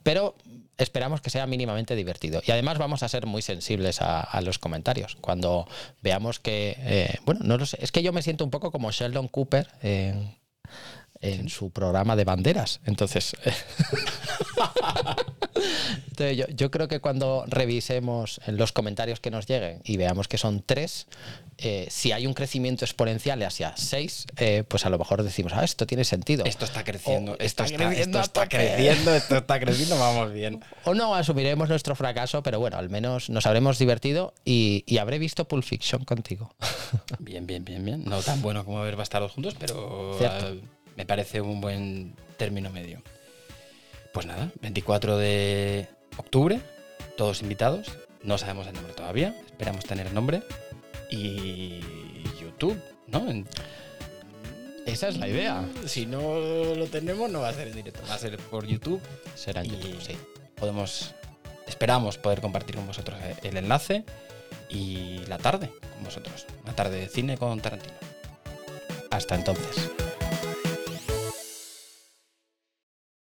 Pero 0.04 0.36
esperamos 0.78 1.22
que 1.22 1.30
sea 1.30 1.46
mínimamente 1.48 1.96
divertido. 1.96 2.42
Y 2.46 2.52
además 2.52 2.78
vamos 2.78 3.04
a 3.04 3.08
ser 3.10 3.26
muy 3.26 3.42
sensibles 3.42 4.02
a, 4.02 4.20
a 4.22 4.42
los 4.42 4.60
comentarios. 4.60 5.16
Cuando 5.22 5.68
veamos 6.02 6.40
que. 6.40 7.18
bueno, 7.26 7.42
no 7.44 7.58
lo 7.58 7.66
sé. 7.66 7.78
Es 7.82 7.92
que 7.92 8.04
yo 8.04 8.12
me 8.12 8.22
siento 8.22 8.44
un 8.44 8.52
poco 8.52 8.72
como 8.72 8.92
Sheldon 8.92 9.28
Cooper 9.30 9.68
en, 11.24 11.50
su 11.50 11.72
programa 11.72 12.16
de 12.16 12.26
banderas. 12.26 12.80
Entonces. 12.86 13.36
Entonces, 16.10 16.38
yo, 16.38 16.46
yo 16.50 16.70
creo 16.70 16.88
que 16.88 17.00
cuando 17.00 17.46
revisemos 17.48 18.40
los 18.48 18.72
comentarios 18.72 19.20
que 19.20 19.32
nos 19.32 19.48
lleguen 19.48 19.82
y 19.84 19.98
veamos 19.98 20.28
que 20.28 20.38
son 20.38 20.62
tres, 20.62 21.08
eh, 21.58 21.88
si 21.90 22.12
hay 22.12 22.28
un 22.28 22.34
crecimiento 22.34 22.86
exponencial 22.86 23.42
hacia 23.44 23.76
seis, 23.78 24.26
eh, 24.38 24.64
pues 24.68 24.86
a 24.86 24.90
lo 24.90 24.98
mejor 24.98 25.24
decimos, 25.24 25.54
ah, 25.54 25.64
esto 25.64 25.86
tiene 25.86 26.04
sentido. 26.04 26.46
Esto 26.46 26.66
está 26.66 26.84
creciendo, 26.84 27.38
esto, 27.40 27.64
está 27.64 27.78
creciendo 27.78 28.20
esto 28.20 28.42
está 28.42 28.50
creciendo, 28.50 29.16
esto 29.16 29.38
está 29.38 29.60
creciendo, 29.60 29.98
vamos 29.98 30.34
bien. 30.34 30.64
O 30.86 30.94
no 30.94 31.16
asumiremos 31.16 31.70
nuestro 31.70 31.96
fracaso, 31.96 32.44
pero 32.44 32.60
bueno, 32.60 32.78
al 32.78 32.90
menos 32.90 33.30
nos 33.30 33.46
habremos 33.46 33.80
divertido 33.80 34.34
y, 34.44 34.84
y 34.88 34.98
habré 34.98 35.20
visto 35.20 35.48
Pulp 35.48 35.64
Fiction 35.64 36.06
contigo. 36.06 36.54
Bien, 37.20 37.46
bien, 37.46 37.64
bien, 37.64 37.84
bien. 37.84 38.04
No 38.06 38.22
tan 38.22 38.42
bueno 38.42 38.66
como 38.66 38.82
ver 38.82 38.96
bastardos 38.96 39.32
juntos, 39.32 39.56
pero 39.58 40.16
Cierto. 40.18 40.58
Me 40.96 41.06
parece 41.06 41.42
un 41.42 41.62
buen 41.62 42.16
término 42.38 42.70
medio. 42.70 43.02
Pues 44.14 44.26
nada, 44.26 44.52
24 44.62 45.18
de 45.18 45.88
octubre, 46.18 46.60
todos 47.18 47.42
invitados. 47.42 47.88
No 48.22 48.38
sabemos 48.38 48.68
el 48.68 48.74
nombre 48.74 48.94
todavía, 48.94 49.36
esperamos 49.46 49.86
tener 49.86 50.08
el 50.08 50.14
nombre. 50.14 50.44
Y 51.10 51.80
YouTube, 52.42 52.80
¿no? 53.08 53.30
En- 53.30 53.48
Esa 54.86 55.08
es 55.08 55.18
la 55.18 55.28
idea. 55.28 55.66
si 55.86 56.06
no 56.06 56.76
lo 56.76 56.86
tenemos, 56.88 57.30
no 57.30 57.42
va 57.42 57.50
a 57.50 57.54
ser 57.54 57.68
en 57.70 57.76
directo, 57.76 58.02
va 58.10 58.16
a 58.16 58.18
ser 58.20 58.38
por 58.38 58.66
YouTube. 58.66 59.02
Será 59.36 59.62
en 59.62 59.68
Y 59.68 59.70
YouTube, 59.72 60.02
sí. 60.02 60.16
Podemos, 60.56 61.14
esperamos 61.68 62.18
poder 62.18 62.42
compartir 62.42 62.76
con 62.76 62.88
vosotros 62.88 63.18
el 63.44 63.58
enlace 63.58 64.04
y 64.70 65.20
la 65.28 65.38
tarde 65.38 65.70
con 65.96 66.04
vosotros. 66.04 66.46
Una 66.64 66.74
tarde 66.76 67.00
de 67.00 67.08
cine 67.10 67.38
con 67.38 67.60
Tarantino. 67.62 67.94
Hasta 69.12 69.36
entonces. 69.36 69.90